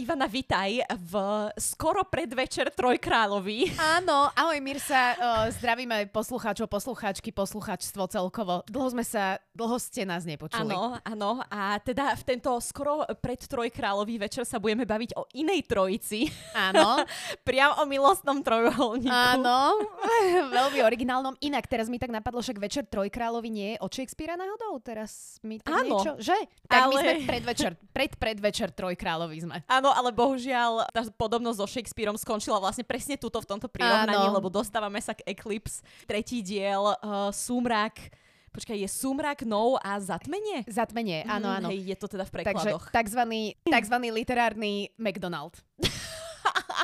[0.00, 1.12] Ivana, vitaj v
[1.60, 3.76] skoro predvečer Trojkráľovi.
[3.76, 8.64] Áno, ahoj Mirsa, uh, zdravíme poslucháčov, poslucháčky, poslucháčstvo celkovo.
[8.64, 10.72] Dlho sme sa, dlho ste nás nepočuli.
[10.72, 11.44] Áno, áno.
[11.52, 16.32] A teda v tento skoro pred Trojkráľový večer sa budeme baviť o inej trojici.
[16.56, 17.04] Áno.
[17.44, 19.12] Priam o milostnom trojuholníku.
[19.12, 19.84] Áno,
[20.56, 21.36] veľmi originálnom.
[21.44, 24.80] Inak teraz mi tak napadlo, však večer Trojkráľovi nie je od Shakespearea náhodou?
[24.80, 26.00] Teraz mi tak Áno.
[26.00, 26.40] niečo, že?
[26.64, 29.60] Tak my Ale- sme predvečer, pred predvečer Trojkráľovi sme.
[29.68, 34.36] Áno, ale bohužiaľ tá podobnosť so Shakespeareom skončila vlastne presne tuto v tomto prirovnaní, Áno.
[34.36, 38.10] lebo dostávame sa k Eclipse, tretí diel, uh, Súmrak,
[38.50, 40.62] počkaj, je Súmrak, No a Zatmenie?
[40.64, 41.68] Zatmenie, áno, Mhm, áno.
[41.68, 42.84] Hej, je to teda v Takže prekladoch.
[42.90, 45.54] takzvaný, takzvaný literárny McDonald.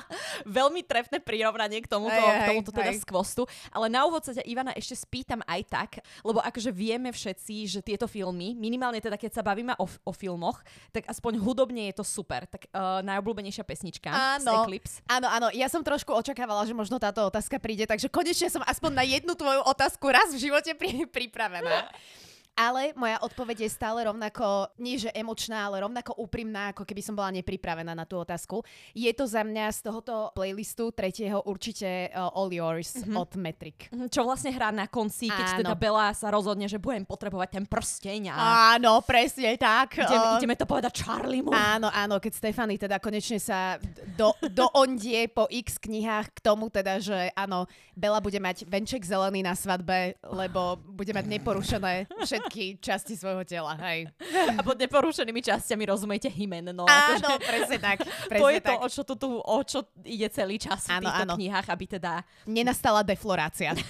[0.58, 3.02] Veľmi trefné prirovnanie k tomuto, Hej, k tomuto teda hej.
[3.02, 3.42] skvostu.
[3.72, 5.90] Ale na úvod sa ťa, Ivana, ešte spýtam aj tak,
[6.22, 10.60] lebo akože vieme všetci, že tieto filmy, minimálne teda keď sa bavíme o, o filmoch,
[10.92, 12.44] tak aspoň hudobne je to super.
[12.46, 14.08] Tak uh, najobľúbenejšia pesnička
[14.40, 14.64] z Áno.
[14.64, 15.02] Eclipse.
[15.08, 18.90] Áno, áno, ja som trošku očakávala, že možno táto otázka príde, takže konečne som aspoň
[18.92, 21.88] na jednu tvoju otázku raz v živote pri, pripravená.
[22.56, 27.12] Ale moja odpoveď je stále rovnako, nie že emočná, ale rovnako úprimná, ako keby som
[27.12, 28.64] bola nepripravená na tú otázku.
[28.96, 33.16] Je to za mňa z tohoto playlistu tretieho určite uh, All Yours mm-hmm.
[33.20, 33.78] od Metric.
[33.92, 35.58] Mhm, Čo vlastne hrá na konci, keď Áno.
[35.60, 38.36] teda Bela sa rozhodne, že budem potrebovať ten prsteň a
[38.72, 40.00] Áno, presne tak.
[40.00, 41.52] ideme, Uh, ideme to povedať Charliemu.
[41.52, 43.76] Áno, áno, keď Stefany teda konečne sa
[44.16, 49.44] do, doondie po x knihách k tomu teda, že áno, Bela bude mať venček zelený
[49.44, 52.45] na svadbe, lebo bude mať neporušené všetky
[52.76, 54.06] časti svojho tela, hej.
[54.52, 56.68] A pod neporušenými časťami rozumiete hymen.
[56.68, 57.98] No, Áno, akože, presne tak.
[58.30, 58.78] Presne to je to, tak.
[58.78, 61.34] o čo, tu, tu, o čo ide celý čas v Áno, týchto áno.
[61.34, 62.12] knihách, aby teda...
[62.44, 63.72] Nenastala deflorácia.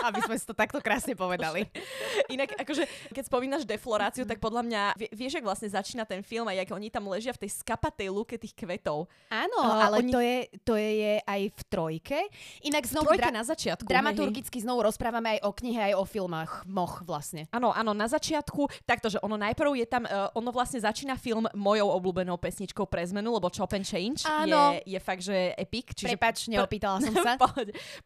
[0.00, 1.66] Aby sme si to takto krásne povedali.
[2.28, 6.46] Inak, akože, keď spomínaš defloráciu, tak podľa mňa, vie, vieš, ak vlastne začína ten film
[6.46, 9.10] a jak oni tam ležia v tej skapatej lúke tých kvetov.
[9.28, 12.18] Áno, A ale oni- to, je, to je, je aj v trojke.
[12.62, 13.82] Inak V znovu trojke dra- na začiatku.
[13.82, 13.92] hej, hej.
[13.92, 17.50] dramaturgicky znovu rozprávame aj o knihe, aj o filmoch, moch vlastne.
[17.50, 21.46] Áno, áno, na začiatku, takto, že ono najprv je tam, uh, ono vlastne začína film
[21.56, 24.76] mojou obľúbenou pesničkou pre zmenu, lebo Chop and Change Áno.
[24.78, 25.92] je, je fakt, že epic.
[25.94, 27.34] Čiže Prepač, neopýtala som sa.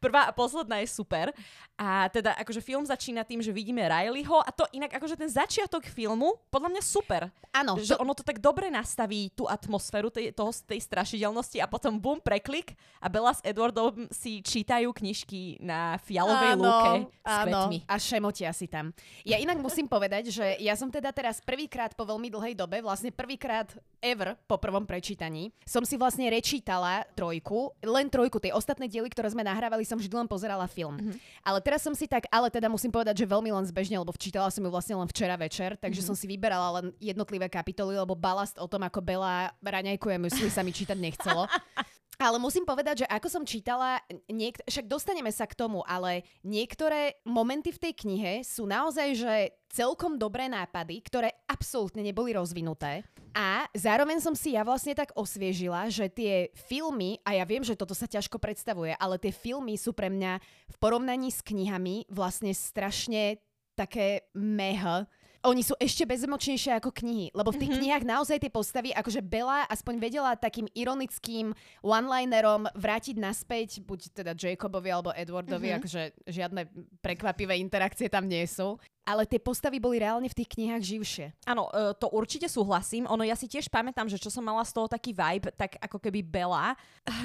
[0.00, 1.30] Prvá a posledná je super.
[1.74, 5.86] A teda akože film začína tým, že vidíme Rileyho a to inak akože ten začiatok
[5.90, 7.28] filmu podľa mňa super.
[7.54, 11.98] Áno, Že ono to tak dobre nastaví tú atmosféru tej, toho, tej strašidelnosti a potom
[11.98, 16.90] bum, preklik a Bella s Edwardom si čítajú knižky na fialovej lúke
[17.22, 17.78] s kvetmi.
[17.86, 18.90] a šemotia si tam.
[19.22, 23.10] Ja inak musím povedať, že ja som teda teraz prvýkrát po veľmi dlhej dobe, vlastne
[23.10, 29.08] prvýkrát ever po prvom prečítaní, som si vlastne rečítala trojku, len trojku, tie ostatné diely,
[29.10, 30.96] ktoré sme nahrávali, som vždy len pozerala film.
[30.98, 31.14] Mhm.
[31.42, 34.48] Ale teraz som si tak, ale teda musím povedať, že veľmi len zbežne, lebo včítala
[34.50, 36.06] som ju vlastne len včera večer, takže Mhm.
[36.06, 40.62] som si vyberala len jednotlivé kapitoly, lebo balast o tom, ako Bela raňajkuje mysli, sa
[40.62, 41.44] mi čítať nechcelo.
[42.14, 43.98] Ale musím povedať, že ako som čítala,
[44.30, 49.34] niek- však dostaneme sa k tomu, ale niektoré momenty v tej knihe sú naozaj, že
[49.74, 53.02] celkom dobré nápady, ktoré absolútne neboli rozvinuté.
[53.34, 57.74] A zároveň som si ja vlastne tak osviežila, že tie filmy, a ja viem, že
[57.74, 60.38] toto sa ťažko predstavuje, ale tie filmy sú pre mňa
[60.70, 63.42] v porovnaní s knihami vlastne strašne
[63.74, 64.78] také meh.
[65.44, 68.00] Oni sú ešte bezemočnejšie ako knihy, lebo v tých mm-hmm.
[68.00, 71.52] knihách naozaj tie postavy, akože Bella aspoň vedela takým ironickým
[71.84, 75.80] one-linerom vrátiť naspäť, buď teda Jacobovi alebo Edwardovi, mm-hmm.
[75.84, 76.62] akože žiadne
[77.04, 78.80] prekvapivé interakcie tam nie sú.
[79.04, 81.26] Ale tie postavy boli reálne v tých knihách živšie.
[81.44, 83.04] Áno, e, to určite súhlasím.
[83.12, 86.00] Ono, ja si tiež pamätám, že čo som mala z toho taký vibe, tak ako
[86.00, 86.72] keby Bela.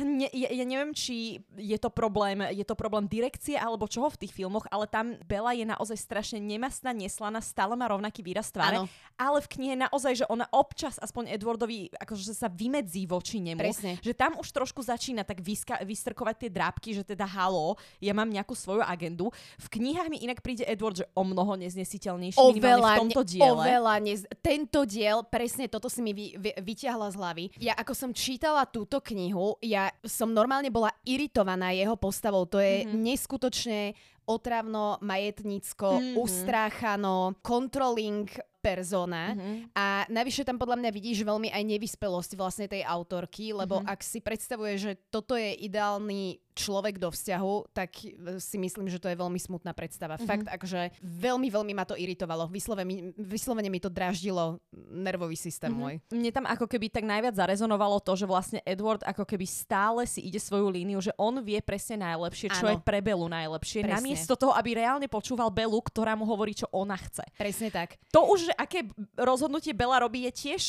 [0.04, 4.20] Ne, ja, ja neviem, či je to problém, je to problém direkcie alebo čoho v
[4.26, 8.84] tých filmoch, ale tam Bela je naozaj strašne nemastná, neslaná, stále má rovnaký výraz tváre.
[8.84, 8.92] Áno.
[9.16, 13.60] Ale v knihe naozaj, že ona občas aspoň Edwardovi akože sa vymedzí voči nemu.
[13.60, 13.92] Presne.
[14.04, 18.28] Že tam už trošku začína tak vyska- vystrkovať tie drápky, že teda halo, ja mám
[18.28, 19.32] nejakú svoju agendu.
[19.56, 23.54] V knihách mi inak príde Edward, že o mnoho neznesiteľnejší minimálne v tomto diele.
[23.54, 24.26] Oveľa nez...
[24.42, 27.46] Tento diel, presne toto si mi vy, vy, vyťahla z hlavy.
[27.62, 32.50] Ja ako som čítala túto knihu, ja som normálne bola iritovaná jeho postavou.
[32.50, 33.00] To je mm-hmm.
[33.06, 33.80] neskutočne
[34.26, 36.02] otravno, majetnícko, Mhm.
[36.02, 36.22] mm-hmm.
[36.22, 38.26] ustráchano, controlling
[38.60, 39.72] persona Mhm.
[39.74, 43.86] a navyše tam podľa mňa vidíš veľmi aj nevyspelosť vlastne tej autorky, lebo Mhm.
[43.88, 49.00] ak si predstavuje, že toto je ideálny človek do vzťahu, tak e, si myslím, že
[49.00, 50.20] to je veľmi smutná predstava.
[50.20, 50.28] Mhm.
[50.28, 52.52] Fakt, akože veľmi, veľmi ma to iritovalo.
[52.52, 55.80] Vyslovene, vyslovene mi to draždilo nervový systém Mhm.
[55.80, 55.94] môj.
[56.12, 60.20] Mne tam ako keby tak najviac zarezonovalo to, že vlastne Edward ako keby stále si
[60.22, 62.76] ide svoju líniu, že on vie presne najlepšie, čo Áno.
[62.76, 63.80] je pre Belu najlepšie.
[63.82, 63.96] Presne.
[63.96, 67.24] Namiesto toho, aby reálne počúval Belu, ktorá mu hovorí, čo ona chce.
[67.40, 67.96] Presne tak.
[68.12, 68.80] To už, že aké
[69.14, 70.62] rozhodnutie Bela robí, je tiež,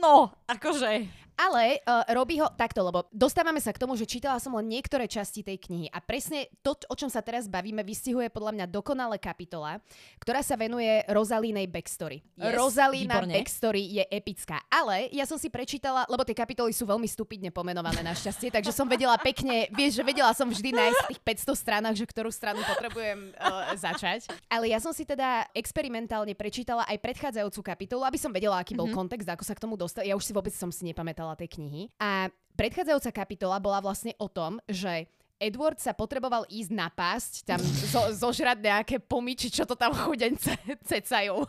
[0.00, 1.04] no, akože...
[1.36, 5.08] Ale uh, robí ho takto, lebo dostávame sa k tomu, že čítala som len niektoré
[5.08, 9.16] časti tej knihy a presne to, o čom sa teraz bavíme, vystihuje podľa mňa dokonale
[9.16, 9.80] kapitola,
[10.20, 12.20] ktorá sa venuje Rozalínej backstory.
[12.36, 13.34] Yes, Rozalína výborne.
[13.40, 18.04] backstory je epická, ale ja som si prečítala, lebo tie kapitoly sú veľmi stupidne pomenované
[18.04, 21.94] našťastie, takže som vedela pekne, vieš, že vedela som vždy nájsť v tých 500 stranách,
[21.98, 24.28] že ktorú stranu potrebujem uh, začať.
[24.46, 28.90] Ale ja som si teda experimentálne prečítala aj predchádzajúcu kapitolu, aby som vedela, aký bol
[28.90, 28.98] mm-hmm.
[28.98, 30.10] kontext, ako sa k tomu dostať.
[30.10, 31.82] Ja už si vôbec som si nepamätala tej knihy.
[32.02, 32.26] A
[32.58, 35.06] predchádzajúca kapitola bola vlastne o tom, že
[35.42, 40.46] Edward sa potreboval ísť napásť, tam zo, zožrať nejaké pomiči, čo to tam chudence
[40.86, 41.42] cecajú.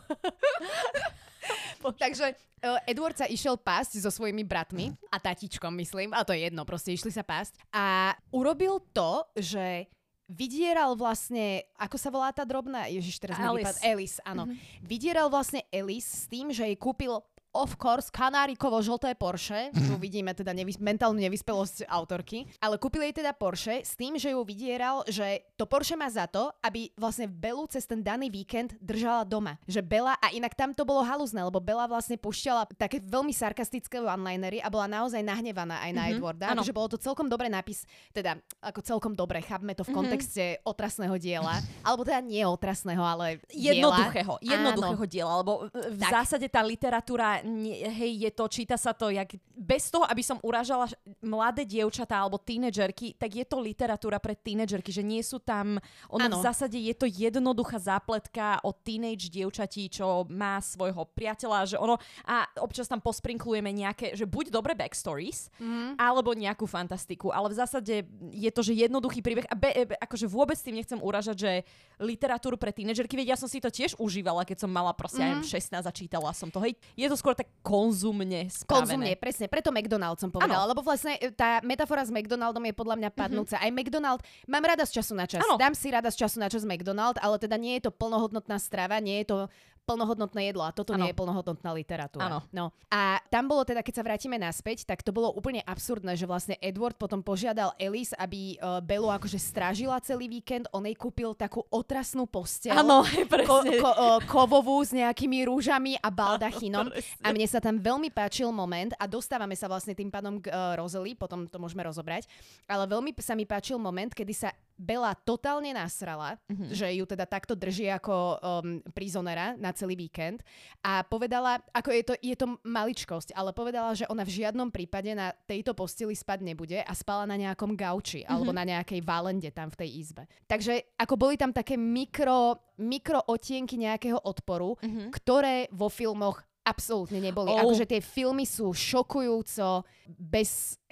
[2.02, 6.48] Takže uh, Edward sa išiel pásť so svojimi bratmi a tatičkom, myslím, a to je
[6.48, 7.54] jedno, proste išli sa pásť.
[7.70, 9.86] A urobil to, že
[10.24, 12.88] vydieral vlastne, ako sa volá tá drobná?
[12.88, 13.60] Ježiš, teraz Alice.
[13.60, 13.76] vypad.
[13.84, 14.48] Alice, áno.
[14.80, 17.20] Vydieral vlastne Alice s tým, že jej kúpil
[17.54, 19.70] of course, kanárikovo žlté Porsche.
[19.70, 22.50] Tu vidíme teda nevys- mentálnu nevyspelosť autorky.
[22.58, 25.24] Ale kúpil jej teda Porsche s tým, že ju vydieral, že
[25.54, 29.54] to Porsche má za to, aby vlastne Belu cez ten daný víkend držala doma.
[29.64, 34.02] Že Bela, a inak tam to bolo halúzne, lebo Bela vlastne pušťala také veľmi sarkastické
[34.02, 36.44] one-linery a bola naozaj nahnevaná aj na Mhm, Edwarda.
[36.50, 36.58] áno.
[36.58, 39.96] Takže bolo to celkom dobre napis, teda ako celkom dobre, chápme to v Mhm.
[39.96, 41.54] kontexte otrasného diela.
[41.86, 44.52] Alebo teda nie otrasného, ale Jednoduchého, diela.
[44.72, 46.10] jednoduchého diela, lebo v Tak.
[46.10, 50.40] zásade tá literatúra, nie, hej, je to, číta sa to, jak, bez toho, aby som
[50.40, 50.88] uražala
[51.20, 55.76] mladé dievčatá alebo tínedžerky, tak je to literatúra pre tínedžerky, že nie sú tam,
[56.08, 56.40] ono Áno.
[56.40, 62.00] v zásade je to jednoduchá zápletka o teenage dievčatí, čo má svojho priateľa, že ono,
[62.24, 66.00] a občas tam posprinklujeme nejaké, že buď dobré backstories, Mm.
[66.00, 67.94] alebo nejakú fantastiku, ale v zásade
[68.32, 71.52] je to, že jednoduchý príbeh a be, be, akože vôbec tým nechcem uražať, že
[72.00, 75.44] literatúru pre tínedžerky, veď ja som si to tiež užívala, keď som mala proste mm.
[75.44, 76.72] 16 a čítala som to, hej.
[76.96, 78.70] Je to skôr tak konzumne spravené.
[78.70, 79.46] Konzumne, presne.
[79.50, 80.70] Preto McDonald som povedala.
[80.70, 83.58] Lebo vlastne e, tá metafora s McDonaldom je podľa mňa padnúca.
[83.58, 85.42] Aj McDonald, mám rada z času na čas.
[85.42, 85.58] Áno.
[85.58, 89.02] Dám si rada z času na čas McDonald, ale teda nie je to plnohodnotná strava,
[89.02, 89.38] nie je to
[89.84, 91.04] plnohodnotné jedlo a toto Áno.
[91.04, 92.24] nie je plnohodnotná literatúra.
[92.26, 92.38] Áno.
[92.50, 92.72] No.
[92.88, 96.56] A tam bolo teda, keď sa vrátime naspäť, tak to bolo úplne absurdné, že vlastne
[96.58, 101.62] Edward potom požiadal Alice, aby uh, Belu akože strážila celý víkend, on jej kúpil takú
[101.68, 102.80] otrasnú posteľ.
[102.80, 103.78] Áno, ko, presne.
[103.78, 106.88] ko, o, kovovú s nejakými rúžami a baldachinom.
[106.88, 107.22] presne.
[107.22, 110.74] A mne sa tam veľmi páčil moment a dostávame sa vlastne tým pádom k uh,
[110.80, 112.24] Rosalie, potom to môžeme rozobrať,
[112.64, 116.74] ale veľmi sa mi páčil moment, kedy sa Bela totálne nasrala, mm-hmm.
[116.74, 120.42] že ju teda takto drží ako um, prizonera na celý víkend
[120.82, 125.14] a povedala, ako je to, je to maličkosť, ale povedala, že ona v žiadnom prípade
[125.14, 128.34] na tejto posteli spať nebude a spala na nejakom gauči mm-hmm.
[128.34, 130.26] alebo na nejakej valende tam v tej izbe.
[130.50, 135.14] Takže ako boli tam také mikro, mikro otienky nejakého odporu, mm-hmm.
[135.14, 137.52] ktoré vo filmoch absolútne neboli.
[137.52, 137.60] Oh.
[137.60, 139.84] Akože tie filmy sú šokujúco,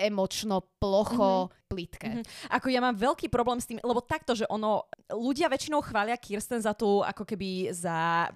[0.03, 1.63] bezemočno, plocho, mm-hmm.
[1.71, 2.11] plitké.
[2.19, 2.23] Mhm.
[2.59, 6.59] Ako ja mám veľký problém s tým, lebo takto, že ono, ľudia väčšinou chvália Kirsten
[6.59, 8.29] za tú, ako keby za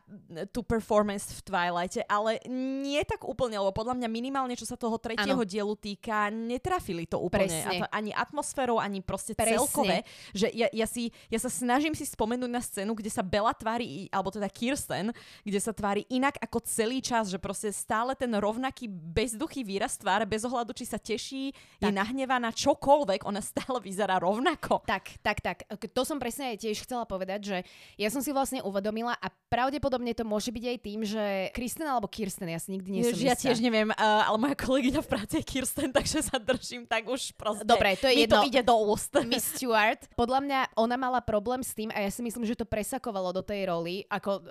[0.55, 4.97] tú performance v Twilighte, ale nie tak úplne, lebo podľa mňa minimálne, čo sa toho
[4.97, 5.45] tretieho Áno.
[5.45, 7.51] dielu týka, netrafili to úplne.
[7.51, 7.83] Presne.
[7.83, 9.59] A to, ani atmosférou, ani proste Presne.
[9.59, 10.07] celkové.
[10.33, 14.07] Že ja, ja, si, ja sa snažím si spomenúť na scénu, kde sa Bella tvári,
[14.09, 15.11] alebo teda Kirsten,
[15.43, 20.25] kde sa tvári inak ako celý čas, že proste stále ten rovnaký bezduchý výraz tváre,
[20.25, 21.93] bez ohľadu, či sa teší, je Tak.
[21.93, 24.81] nahnevaná, čokoľvek, ona stále vyzerá rovnako.
[24.89, 25.69] Tak, tak, tak.
[25.69, 27.57] To som presne aj tiež chcela povedať, že
[28.01, 32.09] ja som si vlastne uvedomila a pravdepodobne to môže byť aj tým, že Kristen alebo
[32.09, 33.53] Kirsten, ja si nikdy nie som ja istá.
[33.53, 37.37] tiež neviem, uh, ale moja kolegyňa v práci je Kirsten, takže sa držím tak už
[37.37, 37.69] proste.
[37.69, 38.49] Dobre, to je mi to jedno.
[38.49, 39.13] ide do úst.
[39.29, 40.01] Miss Stewart.
[40.17, 43.45] Podľa mňa ona mala problém s tým a ja si myslím, že to presakovalo do
[43.45, 44.43] tej roli ako uh,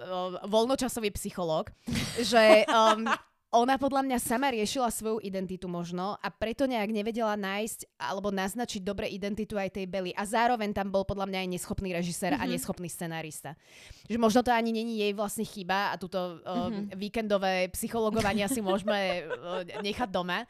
[0.45, 1.73] voľnočasový psychológ,
[2.21, 3.09] že um,
[3.55, 8.81] ona podľa mňa sama riešila svoju identitu možno a preto nejak nevedela nájsť alebo naznačiť
[8.83, 10.11] dobre identitu aj tej Belly.
[10.13, 12.49] A zároveň tam bol podľa mňa aj neschopný režisér mm-hmm.
[12.49, 13.55] a neschopný scenárista.
[14.11, 16.99] Že možno to ani není jej vlastne chyba a túto uh, mm-hmm.
[16.99, 20.43] víkendové psychologovania si môžeme uh, nechať doma.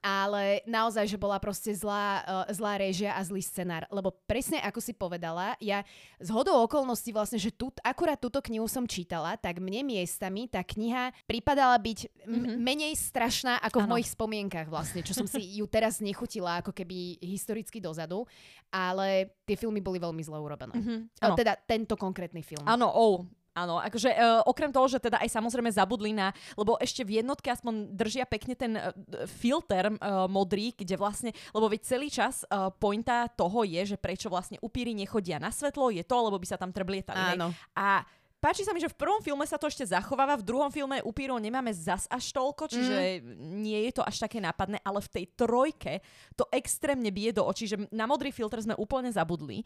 [0.00, 3.82] Ale naozaj, že bola proste zlá, uh, zlá réžia a zlý scenár.
[3.88, 5.82] Lebo presne ako si povedala, ja
[6.16, 10.62] z hodou okolností vlastne, že tu, akurát túto knihu som čítala, tak mne miestami tá
[10.62, 12.52] kniha pripadala byť m- Mhm.
[12.58, 13.92] menej strašná ako v Áno.
[13.92, 18.22] mojich spomienkach vlastne, čo som si ju teraz nechutila ako keby historicky dozadu,
[18.68, 20.74] ale tie filmy boli veľmi zle urobené.
[20.74, 21.34] Mhm, Uh, áno.
[21.34, 22.62] teda tento konkrétny film.
[22.64, 23.26] Áno, oh,
[23.64, 27.48] Áno, akože uh, okrem toho, že teda aj samozrejme zabudli na, lebo ešte v jednotke
[27.48, 28.92] aspoň držia pekne ten uh,
[29.24, 34.28] filter uh, modrý, kde vlastne, lebo veď celý čas uh, pointa toho je, že prečo
[34.28, 37.18] vlastne upíry nechodia na svetlo, je to, lebo by sa tam trebli lietali.
[37.18, 37.38] hej.
[37.38, 37.48] Áno.
[37.78, 38.02] A
[38.42, 41.38] páči sa mi, že v prvom filme sa to ešte zachováva, v druhom filme upírov
[41.38, 43.62] nemáme zas až toľko, čiže mm.
[43.62, 46.02] nie je to až také nápadné, ale v tej trojke
[46.34, 49.62] to extrémne bije do očí, že na modrý filter sme úplne zabudli.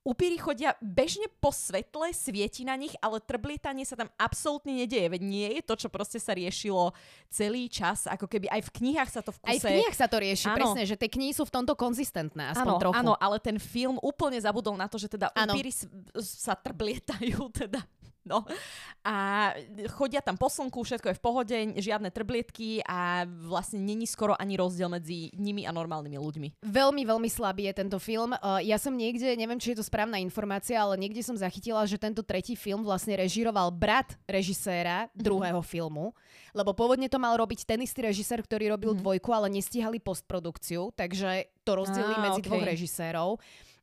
[0.00, 5.12] Upíry chodia bežne po svetle, svieti na nich, ale trblietanie sa tam absolútne nedieje.
[5.12, 6.96] Veď nie je to, čo proste sa riešilo
[7.28, 9.52] celý čas, ako keby aj v knihách sa to v kuse...
[9.52, 10.56] Aj v knihách sa to rieši, ano.
[10.56, 12.96] presne, že tie knihy sú v tomto konzistentné, aspoň ano, trochu.
[12.96, 15.52] Áno, ale ten film úplne zabudol na to, že teda ano.
[15.52, 15.68] upíry
[16.16, 17.84] sa trblietajú, teda
[18.28, 18.44] No.
[19.00, 19.50] A
[19.96, 24.60] chodia tam po slnku, všetko je v pohode, žiadne trblietky a vlastne není skoro ani
[24.60, 26.48] rozdiel medzi nimi a normálnymi ľuďmi.
[26.60, 28.36] Veľmi, veľmi slabý je tento film.
[28.36, 31.96] Uh, ja som niekde, neviem, či je to správna informácia, ale niekde som zachytila, že
[31.96, 35.24] tento tretí film vlastne režiroval brat režiséra mhm.
[35.24, 35.72] druhého mm-hmm.
[35.72, 36.12] filmu,
[36.52, 39.04] lebo pôvodne to mal robiť ten istý režisér, ktorý robil mm-hmm.
[39.06, 42.48] dvojku, ale nestihali postprodukciu, takže to rozdelili medzi okay.
[42.52, 43.30] dvoch režisérov.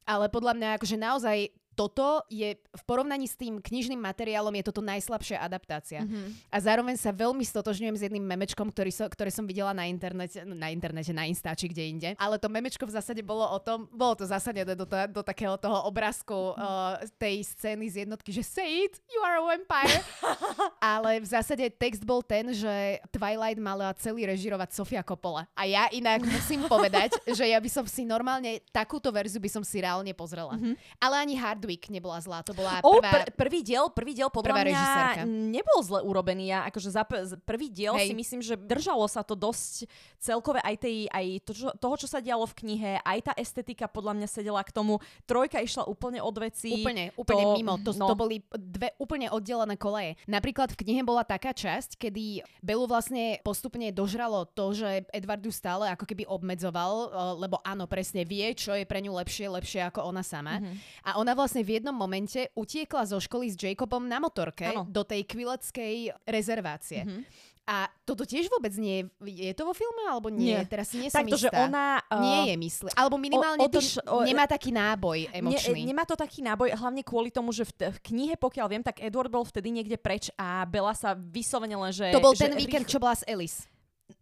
[0.08, 1.38] Ale podľa mňa akože naozaj
[1.78, 6.02] toto je v porovnaní s tým knižným materiálom je toto najslabšia adaptácia.
[6.02, 6.50] Mm-hmm.
[6.50, 10.42] A zároveň sa veľmi stotožňujem s jedným memečkom, ktorý so, ktoré som videla na internete,
[10.42, 12.10] na internete, na Instači, kde inde.
[12.18, 15.54] Ale to memečko v zásade bolo o tom, bolo to zásade do, do, do takého
[15.62, 20.02] toho obrázku uh, tej scény z jednotky, že say it, you are a vampire.
[20.98, 25.46] Ale v zásade text bol ten, že Twilight mala celý režirovať Sofia Coppola.
[25.54, 29.62] A ja inak musím povedať, že ja by som si normálne takúto verziu by som
[29.62, 30.58] si reálne pozrela.
[30.58, 30.74] Mm-hmm.
[30.98, 32.88] Ale ani Hard Hardwick nebola zlá, to bola prvá...
[32.88, 35.22] Oh, pr- prvý diel, prvý diel podľa prvá mňa režisérka.
[35.28, 36.56] nebol zle urobený.
[36.56, 37.04] Ja akože za
[37.44, 38.08] prvý diel Hej.
[38.08, 39.84] si myslím, že držalo sa to dosť
[40.16, 43.92] celkové aj, tej, aj to, čo, toho, čo sa dialo v knihe, aj tá estetika
[43.92, 45.04] podľa mňa sedela k tomu.
[45.28, 46.72] Trojka išla úplne od veci.
[46.72, 47.74] Úplne, úplne to, mimo.
[47.84, 48.08] To, no.
[48.08, 50.16] to boli dve úplne oddelené koleje.
[50.24, 55.52] Napríklad v knihe bola taká časť, kedy Belu vlastne postupne dožralo to, že Edward ju
[55.52, 59.84] stále ako keby obmedzoval, eh, lebo áno, presne vie, čo je pre ňu lepšie, lepšie
[59.92, 60.64] ako ona sama.
[60.64, 60.76] Mm-hmm.
[61.04, 64.86] A ona vlastne vlastne v jednom momente utiekla zo školy s Jacobom na motorke ano.
[64.86, 67.02] do tej kvileckej rezervácie.
[67.02, 67.56] Mm-hmm.
[67.68, 69.44] A toto tiež vôbec nie je.
[69.44, 70.56] Je to vo filme, alebo nie?
[70.56, 70.64] nie.
[70.72, 72.00] Teraz nie som že ona...
[72.08, 72.90] Uh, nie je, mysli.
[72.96, 75.84] Alebo minimálne odiš, to nemá taký náboj emočný.
[75.84, 79.04] Ne, nemá to taký náboj, hlavne kvôli tomu, že v, v knihe, pokiaľ viem, tak
[79.04, 82.08] Edward bol vtedy niekde preč a Bela sa vyslovene len, že...
[82.16, 83.68] To bol že ten víkend, čo bola s Alice.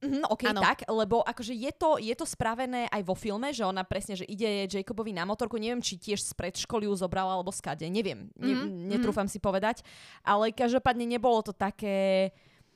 [0.06, 0.62] Mm, OK, ano.
[0.62, 4.26] tak, lebo akože je to, je to spravené aj vo filme, že ona presne, že
[4.26, 8.54] ide Jacobovi na motorku, neviem, či tiež z predškoly ju zobrala alebo skade, neviem, ne,
[8.54, 9.34] mm, netrúfam mm.
[9.34, 9.82] si povedať,
[10.22, 12.30] ale každopádne nebolo to také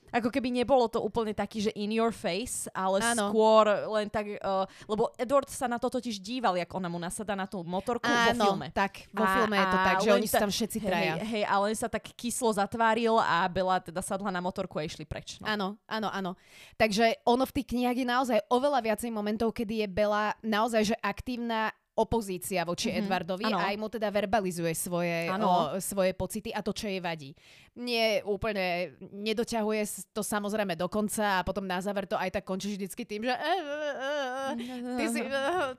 [0.10, 3.30] ako keby nebolo to úplne taký, že in your face, ale ano.
[3.30, 7.38] skôr len tak, uh, lebo Edward sa na to totiž díval, jak ona mu nasadá
[7.38, 8.68] na tú motorku Áno, vo filme.
[8.74, 11.14] tak, vo a, filme je to tak, že oni sa tam všetci traja.
[11.22, 14.84] Hej, hej, ale on sa tak kyslo zatváril a Bela teda sadla na motorku a
[14.86, 15.38] išli preč.
[15.40, 15.46] No.
[15.48, 16.32] Áno, áno, áno.
[16.76, 20.96] Takže ono v tých knihách je naozaj oveľa viacej momentov, kedy je Bela naozaj že
[21.00, 23.02] aktívna opozícia voči mm-hmm.
[23.04, 23.60] Edvardovi ano.
[23.60, 27.36] a aj mu teda verbalizuje svoje, o, svoje pocity a to, čo jej vadí.
[27.76, 32.80] Nie úplne, nedoťahuje to samozrejme do konca a potom na záver to aj tak končí
[32.80, 35.20] vždycky tým, že e, e, e, ty si,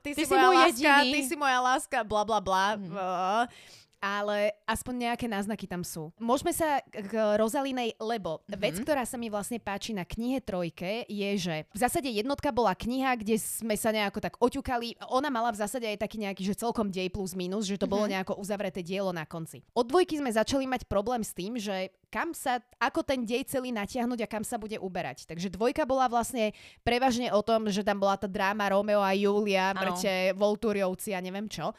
[0.05, 2.77] ty, ty si, moja láska, ty si moja láska, bla bla bla.
[2.77, 6.09] Mm-hmm ale aspoň nejaké náznaky tam sú.
[6.17, 8.57] Môžeme sa k Rozalinej, lebo mm-hmm.
[8.57, 12.73] vec, ktorá sa mi vlastne páči na knihe Trojke, je, že v zásade jednotka bola
[12.73, 14.97] kniha, kde sme sa nejako tak oťukali.
[15.13, 17.93] Ona mala v zásade aj taký nejaký, že celkom dej plus minus, že to mm-hmm.
[17.93, 18.11] bolo mhm.
[18.17, 19.61] nejako uzavreté dielo na konci.
[19.77, 23.71] Od dvojky sme začali mať problém s tým, že kam sa, ako ten dej celý
[23.71, 25.23] natiahnuť a kam sa bude uberať.
[25.29, 26.51] Takže dvojka bola vlastne
[26.83, 31.47] prevažne o tom, že tam bola tá dráma Romeo a Julia, mŕte Volturiovci a neviem
[31.47, 31.71] čo.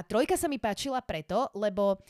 [0.00, 2.00] A trojka sa mi páčila preto, lebo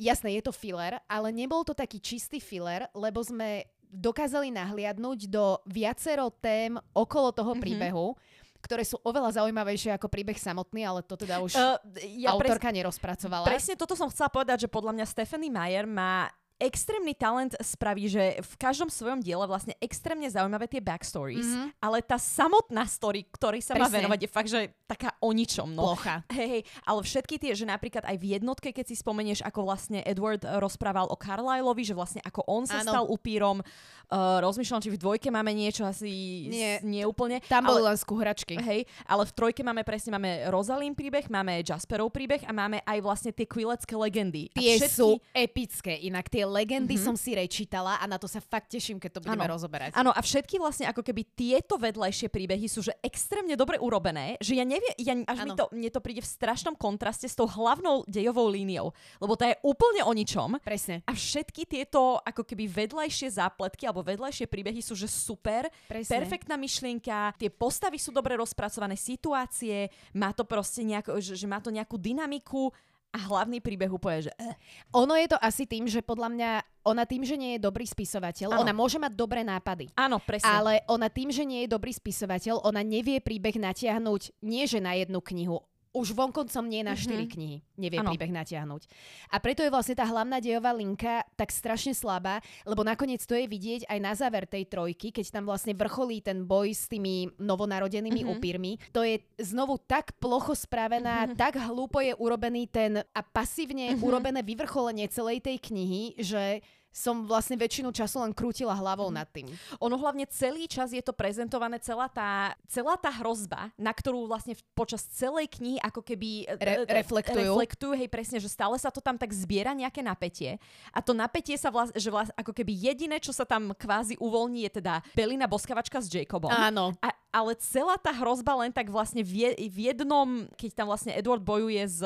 [0.00, 5.60] jasné, je to filler, ale nebol to taký čistý filler, lebo sme dokázali nahliadnúť do
[5.68, 7.60] viacero tém okolo toho mm-hmm.
[7.60, 8.16] príbehu,
[8.64, 11.76] ktoré sú oveľa zaujímavejšie ako príbeh samotný, ale to teda už uh,
[12.16, 13.44] ja autorka pres- nerozpracovala.
[13.44, 16.32] Presne toto som chcela povedať, že podľa mňa Stephanie Meyer má
[16.64, 21.68] extrémny talent spraví, že v každom svojom diele vlastne extrémne zaujímavé tie backstories, mm-hmm.
[21.84, 23.84] ale tá samotná story, ktorej sa Presne.
[23.84, 25.76] má venovať, je fakt, že taká o ničom.
[25.76, 25.92] No.
[25.92, 26.24] Plocha.
[26.32, 30.00] Hej, hej, ale všetky tie, že napríklad aj v jednotke, keď si spomenieš, ako vlastne
[30.08, 32.88] Edward rozprával o Carlyleovi, že vlastne ako on sa ano.
[32.88, 37.44] stal upírom, uh, rozmýšľam, či v dvojke máme niečo asi nie, nie úplne.
[37.44, 38.56] Tam boli len skúhračky.
[38.56, 42.98] Hej, ale v trojke máme presne, máme Rosalín príbeh, máme Jasperov príbeh a máme aj
[43.04, 44.48] vlastne tie Quilecké legendy.
[44.54, 44.94] Tie všetky...
[44.94, 47.06] sú epické, inak tie legendy mm-hmm.
[47.10, 49.58] som si rečítala a na to sa fakt teším, keď to budeme ano.
[49.58, 49.90] rozoberať.
[49.98, 54.54] Áno, a všetky vlastne ako keby tieto vedľajšie príbehy sú že extrémne dobre urobené, že
[54.54, 58.06] ja neviem, ja, až mi to, mne to príde v strašnom kontraste s tou hlavnou
[58.06, 60.62] dejovou líniou, lebo to je úplne o ničom.
[60.62, 61.02] Presne.
[61.10, 66.22] A všetky tieto ako keby vedľajšie zápletky alebo vedľajšie príbehy sú že super, Presne.
[66.22, 71.58] perfektná myšlienka, tie postavy sú dobre rozpracované, situácie, má to proste nejako, že, že má
[71.58, 72.70] to nejakú dynamiku
[73.14, 74.32] a hlavný príbeh úplne, že...
[74.34, 74.58] Eh.
[74.98, 76.50] Ono je to asi tým, že podľa mňa
[76.82, 78.66] ona tým, že nie je dobrý spisovateľ, ano.
[78.66, 79.94] ona môže mať dobré nápady.
[79.94, 80.50] Áno, presne.
[80.50, 84.98] Ale ona tým, že nie je dobrý spisovateľ, ona nevie príbeh natiahnuť nie že na
[84.98, 85.62] jednu knihu,
[85.94, 87.30] už vonkoncom nie na mm-hmm.
[87.30, 87.58] knihy.
[87.78, 88.10] Nevie ano.
[88.10, 88.82] príbeh natiahnuť.
[89.30, 93.46] A preto je vlastne tá hlavná dejová linka tak strašne slabá, lebo nakoniec to je
[93.46, 98.26] vidieť aj na záver tej trojky, keď tam vlastne vrcholí ten boj s tými novonarodenými
[98.26, 98.34] mm-hmm.
[98.34, 98.72] upírmi.
[98.90, 101.38] To je znovu tak plocho spravená, mm-hmm.
[101.38, 104.02] tak hlúpo je urobený ten a pasívne mm-hmm.
[104.02, 106.58] urobené vyvrcholenie celej tej knihy, že
[106.94, 109.16] som vlastne väčšinu času len krútila hlavou mm.
[109.18, 109.50] nad tým.
[109.82, 114.54] Ono hlavne celý čas je to prezentované, celá tá, celá tá hrozba, na ktorú vlastne
[114.78, 117.58] počas celej knihy ako keby e, Re- reflektujú.
[117.58, 120.62] reflektujú, hej presne, že stále sa to tam tak zbiera nejaké napätie.
[120.94, 124.62] A to napätie sa vlastne, že vlastne ako keby jediné, čo sa tam kvázi uvoľní
[124.70, 126.54] je teda Belina boskavačka s Jacobom.
[126.54, 126.94] Áno.
[127.02, 131.42] A, ale celá tá hrozba len tak vlastne v, v jednom, keď tam vlastne Edward
[131.42, 131.98] bojuje s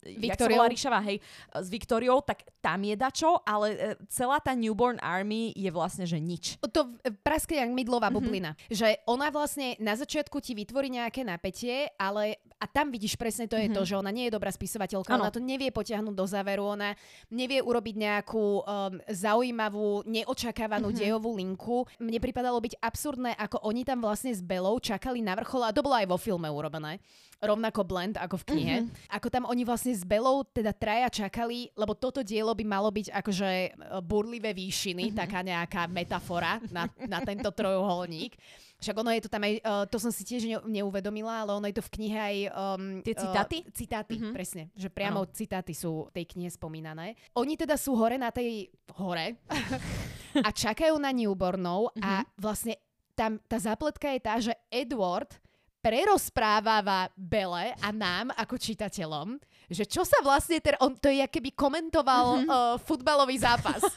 [0.00, 0.64] Viktoriou,
[1.04, 1.20] hej,
[1.52, 3.78] s Viktoriou, tak tam je dačo, ale e,
[4.22, 6.62] celá tá Newborn Army je vlastne, že nič.
[6.62, 6.94] To
[7.26, 8.22] praské jak mydlová mm-hmm.
[8.22, 8.50] bublina.
[8.70, 13.58] Že ona vlastne na začiatku ti vytvorí nejaké napätie, ale a tam vidíš presne to
[13.58, 13.74] je mm-hmm.
[13.74, 15.26] to, že ona nie je dobrá spisovateľka, ano.
[15.26, 16.94] ona to nevie potiahnuť do záveru, ona
[17.34, 21.02] nevie urobiť nejakú um, zaujímavú, neočakávanú mm-hmm.
[21.02, 21.82] dejovú linku.
[21.98, 25.82] Mne pripadalo byť absurdné, ako oni tam vlastne s Belou čakali na vrchol a to
[25.82, 27.02] bolo aj vo filme urobené.
[27.42, 28.76] Rovnako blend ako v knihe.
[28.86, 29.10] Mm-hmm.
[29.18, 33.10] Ako tam oni vlastne s Belou teda traja čakali, lebo toto dielo by malo byť
[33.10, 33.70] akože e,
[34.06, 35.18] burlivé výšiny, mm-hmm.
[35.18, 38.38] taká nejaká metafora na, na tento trojuholník.
[38.82, 41.66] Však ono je to tam aj, uh, to som si tiež ne, neuvedomila, ale ono
[41.70, 42.36] je to v knihe aj...
[42.50, 43.56] Um, Tie citáty?
[43.62, 44.34] Uh, citáty, mm-hmm.
[44.34, 44.62] presne.
[44.74, 45.30] Že priamo ano.
[45.30, 47.14] citáty sú v tej knihe spomínané.
[47.38, 48.66] Oni teda sú hore na tej
[48.98, 49.38] hore
[50.46, 52.02] a čakajú na newbornov mm-hmm.
[52.02, 52.26] a mhm.
[52.42, 52.74] vlastne
[53.14, 55.38] tam tá zapletka je tá, že Edward
[55.82, 61.54] prerozpráva Bele a nám ako čitateľom, že čo sa vlastne, ter- on to je keby
[61.54, 62.50] komentoval mm-hmm.
[62.50, 63.82] uh, futbalový zápas.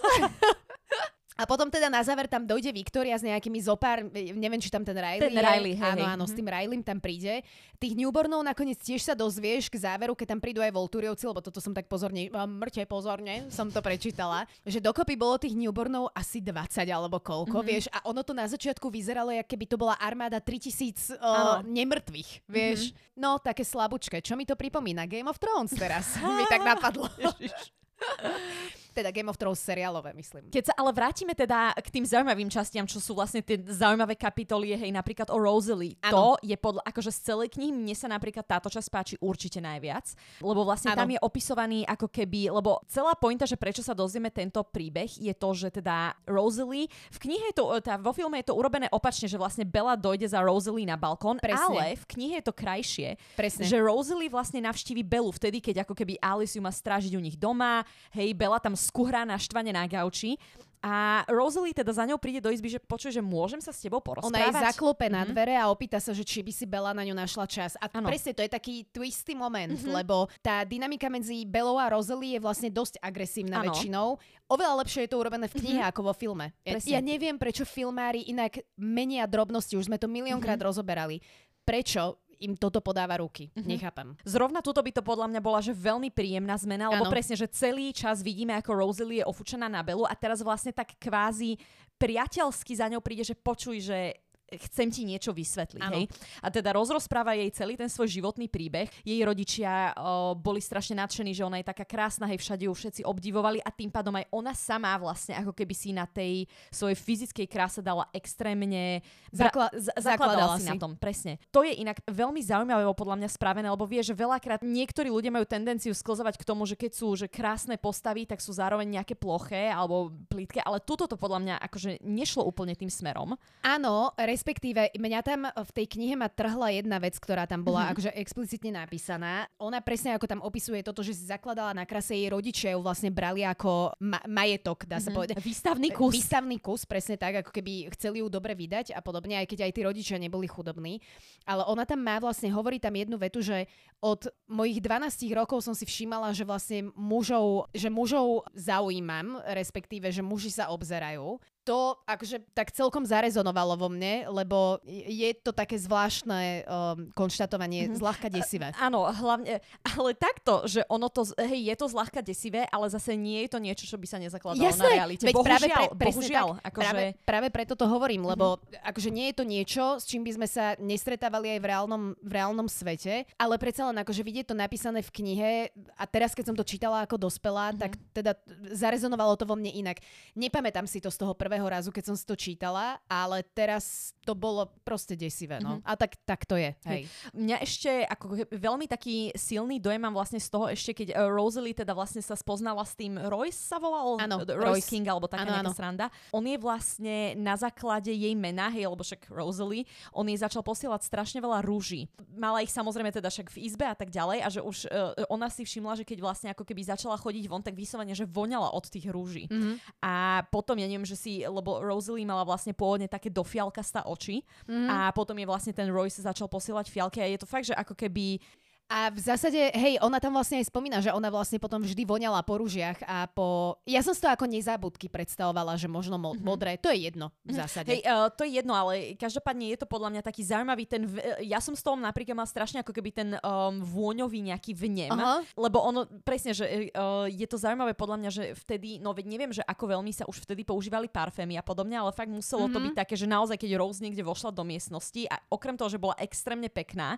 [1.35, 4.95] A potom teda na záver tam dojde Viktória s nejakými zopár, neviem, či tam ten
[4.95, 6.37] Riley Ten Riley, hej, Áno, áno, s mhm.
[6.39, 7.43] tým Rileym tam príde.
[7.75, 11.59] Tých newbornov nakoniec tiež sa dozvieš k záveru, keď tam prídu aj Volturiovci, lebo toto
[11.59, 16.87] som tak pozorne, mŕte pozorne, som to prečítala, že dokopy bolo tých newbornov asi 20
[16.87, 17.67] alebo koľko, mm-hmm.
[17.67, 22.47] vieš, a ono to na začiatku vyzeralo, ako keby to bola armáda 3000 uh, nemrtvých,
[22.47, 22.95] vieš.
[22.95, 23.19] Mm-hmm.
[23.19, 24.23] No, také slabúčke.
[24.23, 25.03] Čo mi to pripomína?
[25.03, 27.11] Game of Thrones teraz mi tak napadlo.
[28.95, 30.47] Teda Game of Thrones seriálové, myslím.
[30.47, 34.71] Keď sa ale vrátime teda k tým zaujímavým častiam, čo sú vlastne tie zaujímavé kapitoly,
[34.71, 35.99] hej, napríklad o Rosalie.
[35.99, 36.15] Ano.
[36.15, 40.15] To je podľa, akože z celej knihy mne sa napríklad táto časť páči určite najviac,
[40.39, 41.03] lebo vlastne ano.
[41.03, 45.35] tam je opisovaný ako keby, lebo celá pointa, že prečo sa dozvieme tento príbeh, je
[45.35, 49.27] to, že teda Rosalie, v knihe je to, teda vo filme je to urobené opačne,
[49.27, 51.59] že vlastne Bella dojde za Rosalie na balkón, Presne.
[51.67, 53.67] ale v knihe je to krajšie, Presne.
[53.67, 57.35] že Rosalie vlastne navštívi Bellu vtedy, keď ako keby Alice ju má strážiť u nich
[57.35, 57.83] doma,
[58.15, 60.37] hej, Bella tam skuhrá na štvane na gauči
[60.85, 63.97] a Rosalie teda za ňou príde do izby, že počuje, že môžem sa s tebou
[64.05, 64.37] porozprávať.
[64.37, 65.33] Ona jej zaklope na mhm.
[65.33, 67.73] dvere a opýta sa, že či by si Bela na ňu našla čas.
[67.81, 68.05] A ano.
[68.05, 69.97] presne to je taký twisty moment, mm-hmm.
[69.97, 73.73] lebo tá dynamika medzi Belou a Rosalie je vlastne dosť agresívna ano.
[73.73, 74.07] väčšinou.
[74.45, 75.89] Oveľa lepšie je to urobené v knihe mm-hmm.
[75.89, 76.53] ako vo filme.
[76.61, 80.69] Ja, ja neviem, prečo filmári inak menia drobnosti, už sme to miliónkrát mm-hmm.
[80.69, 81.17] rozoberali.
[81.65, 83.51] Prečo im toto podáva ruky.
[83.53, 83.69] Mm-hmm.
[83.69, 84.07] Nechápam.
[84.25, 87.13] Zrovna toto by to podľa mňa bola, že veľmi príjemná zmena, lebo ano.
[87.13, 90.97] presne, že celý čas vidíme, ako Rosalie je ofúčená na Belu a teraz vlastne tak
[90.99, 91.55] kvázi
[91.95, 95.81] priateľsky za ňou príde, že počuj, že chcem ti niečo vysvetliť.
[95.89, 96.05] Hej?
[96.41, 98.87] A teda rozrozpráva jej celý ten svoj životný príbeh.
[99.01, 103.01] Jej rodičia o, boli strašne nadšení, že ona je taká krásna, hej, všade ju všetci
[103.05, 107.47] obdivovali a tým pádom aj ona sama vlastne ako keby si na tej svojej fyzickej
[107.49, 109.01] kráse dala extrémne...
[109.33, 111.41] Zakla- z- zakladala, si na tom, presne.
[111.51, 115.43] To je inak veľmi zaujímavé podľa mňa spravené, lebo vie, že veľakrát niektorí ľudia majú
[115.43, 119.67] tendenciu sklzovať k tomu, že keď sú že krásne postavy, tak sú zároveň nejaké ploché
[119.67, 123.35] alebo plítke, ale tuto to podľa mňa akože nešlo úplne tým smerom.
[123.65, 127.93] Áno, respektíve mňa tam v tej knihe ma trhla jedna vec, ktorá tam bola mm-hmm.
[127.97, 129.49] akože explicitne napísaná.
[129.57, 133.09] Ona presne ako tam opisuje toto, že si zakladala na krase jej rodičia ju vlastne
[133.09, 135.17] brali ako ma- majetok, dá sa mm-hmm.
[135.17, 135.35] povedať.
[135.41, 136.13] Výstavný kus.
[136.13, 139.71] Výstavný kus, presne tak, ako keby chceli ju dobre vydať a podobne, aj keď aj
[139.73, 141.01] tí rodičia neboli chudobní.
[141.49, 143.65] Ale ona tam má vlastne, hovorí tam jednu vetu, že
[143.97, 150.21] od mojich 12 rokov som si všímala, že vlastne mužov, že mužov zaujímam, respektíve, že
[150.21, 156.61] muži sa obzerajú to akože tak celkom zarezonovalo vo mne, lebo je to také zvláštne
[156.63, 157.97] um, konštatovanie, mm-hmm.
[157.97, 158.69] zľahka desivé.
[158.77, 163.17] A, áno, hlavne, ale takto, že ono to, hej, je to zľahka desivé, ale zase
[163.17, 165.25] nie je to niečo, čo by sa nezakladalo Jasné, na realite.
[165.25, 166.47] Veď bohužiaľ, práve, pre, bohužiaľ.
[166.53, 166.85] Tak, akože...
[166.85, 168.29] práve, práve preto to hovorím, mhm.
[168.37, 168.89] lebo mm-hmm.
[168.93, 172.31] akože nie je to niečo, s čím by sme sa nestretávali aj v reálnom, v
[172.31, 175.51] reálnom svete, ale predsa len akože vidieť to napísané v knihe
[175.97, 177.81] a teraz, keď som to čítala ako dospelá, mm-hmm.
[177.81, 178.31] tak teda
[178.69, 179.97] zarezonovalo to vo mne inak.
[180.37, 184.11] Nepamätám si to z toho prvého prvého razu, keď som si to čítala, ale teraz
[184.27, 185.79] to bolo proste desivé, no.
[185.79, 185.87] Mm-hmm.
[185.87, 187.07] A tak, tak to je, hej.
[187.31, 191.71] Mňa ešte ako veľmi taký silný dojem mám vlastne z toho ešte, keď uh, Rosalie
[191.71, 194.19] teda vlastne sa spoznala s tým Royce sa volal?
[194.19, 195.79] Áno, Royce, Royce King, alebo taká ano, nejaká ano.
[195.79, 196.05] sranda.
[196.35, 201.07] On je vlastne na základe jej mena, hej, lebo však Rosalie, on jej začal posielať
[201.07, 202.11] strašne veľa rúží.
[202.35, 205.47] Mala ich samozrejme teda však v izbe a tak ďalej a že už uh, ona
[205.47, 208.83] si všimla, že keď vlastne ako keby začala chodiť von, tak vyslovene, že voňala od
[208.89, 209.47] tých rúží.
[209.47, 210.01] Mm-hmm.
[210.01, 214.89] A potom, ja neviem, že si lebo Rosalie mala vlastne pôvodne také dofialkastá oči mm.
[214.89, 217.93] a potom je vlastne ten Royce začal posielať fialky a je to fakt, že ako
[217.93, 218.41] keby
[218.85, 222.45] a v zásade, hej, ona tam vlastne aj spomína, že ona vlastne potom vždy voňala
[222.45, 223.81] po ružiach a po...
[223.89, 226.45] Ja som si to ako nezábudky predstavovala, že možno mo- mm-hmm.
[226.45, 227.57] modré, to je jedno v mhm.
[227.65, 227.89] zásade.
[227.89, 231.09] Hej, uh, to je jedno, ale každopádne je to podľa mňa taký zaujímavý ten...
[231.09, 231.17] V...
[231.49, 235.41] Ja som z toho napríklad mal strašne ako keby ten um, vôňový nejaký vnem, uh-huh.
[235.57, 239.49] lebo ono, presne, že uh, je to zaujímavé podľa mňa, že vtedy, no veď neviem,
[239.49, 242.75] že ako veľmi sa už vtedy používali parfémy a podobne, ale fakt muselo mm-hmm.
[242.77, 242.85] to mhm.
[242.85, 246.13] byť také, že naozaj, keď Rose niekde vošla do miestnosti a okrem toho, že bola
[246.21, 247.17] extrémne pekná,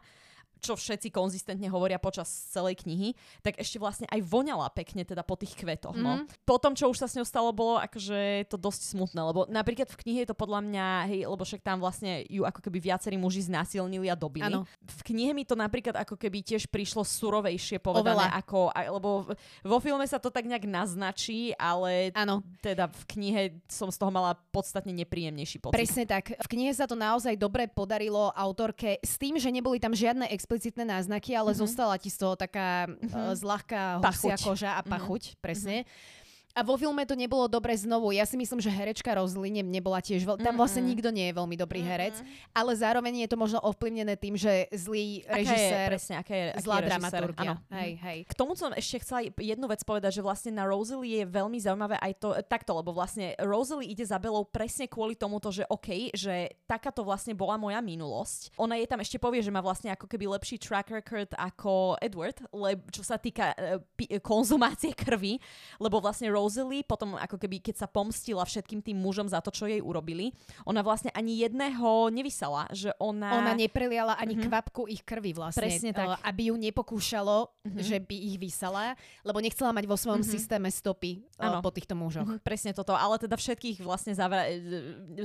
[0.59, 3.13] čo všetci konzistentne hovoria počas celej knihy,
[3.45, 5.95] tak ešte vlastne aj voňala pekne teda po tých kvetoch.
[5.95, 6.03] Mm.
[6.03, 6.11] No.
[6.21, 6.25] Mhm.
[6.43, 9.89] Po tom, čo už sa s ňou stalo, bolo akože to dosť smutné, lebo napríklad
[9.89, 13.15] v knihe je to podľa mňa, hej, lebo však tam vlastne ju ako keby viacerí
[13.15, 14.49] muži znásilnili a dobili.
[14.49, 14.65] Ano.
[14.81, 18.39] V knihe mi to napríklad ako keby tiež prišlo surovejšie povedané Oveľa.
[18.41, 19.09] ako, lebo
[19.61, 22.41] vo filme sa to tak nejak naznačí, ale ano.
[22.63, 25.77] teda v knihe som z toho mala podstatne nepríjemnejší pocit.
[25.77, 26.33] Presne tak.
[26.33, 30.46] V knihe sa to naozaj dobre podarilo autorke s tým, že neboli tam žiadne ex
[30.47, 31.59] explicitné náznaky, ale mm-hmm.
[31.67, 33.35] zostala ti z toho taká mm-hmm.
[33.35, 34.87] zľahká husia koža a mhm.
[34.95, 35.43] pachuť, mm-hmm.
[35.43, 35.75] presne.
[36.57, 36.65] Mm-hmm.
[36.65, 38.09] A vo filme to nebolo dobre znovu.
[38.09, 40.41] Ja si myslím, že herečka Rosalie nebola tiež veľ...
[40.41, 42.17] Tam vlastne nikto nie je veľmi dobrý herec,
[42.49, 46.45] ale zároveň je to možno ovplyvnené tým, že zlý aká režisér, je, presne, aká je,
[46.65, 47.53] zlá je dramaturgia.
[47.69, 48.19] Hej, hej.
[48.25, 52.01] K tomu som ešte chcela jednu vec povedať, že vlastne na Rosalie je veľmi zaujímavé
[52.01, 56.57] aj to, takto, lebo vlastne Rosalie ide za Belou presne kvôli tomuto, že OK, že
[56.65, 58.57] takáto vlastne bola moja minulosť.
[58.57, 62.41] Ona je tam ešte povie, že má vlastne ako keby lepší track record ako Edward,
[62.49, 65.37] le, čo sa týka uh, pi- konzumácie krvi,
[65.77, 69.51] lebo vlastne Rosalie Rosalie potom ako keby, keď sa pomstila všetkým tým mužom za to,
[69.51, 70.31] čo jej urobili,
[70.63, 73.35] ona vlastne ani jedného nevysala, že ona...
[73.43, 74.47] Ona nepreliala ani mm-hmm.
[74.47, 75.67] kvapku ich krvi vlastne.
[75.67, 76.23] Presne tak.
[76.23, 77.83] Aby ju nepokúšalo, mm-hmm.
[77.83, 78.95] že by ich vysala,
[79.27, 80.39] lebo nechcela mať vo svojom mm-hmm.
[80.39, 81.59] systéme stopy ano.
[81.59, 82.23] po týchto mužoch.
[82.23, 84.47] Mm-hmm, presne toto, ale teda všetkých vlastne zavra-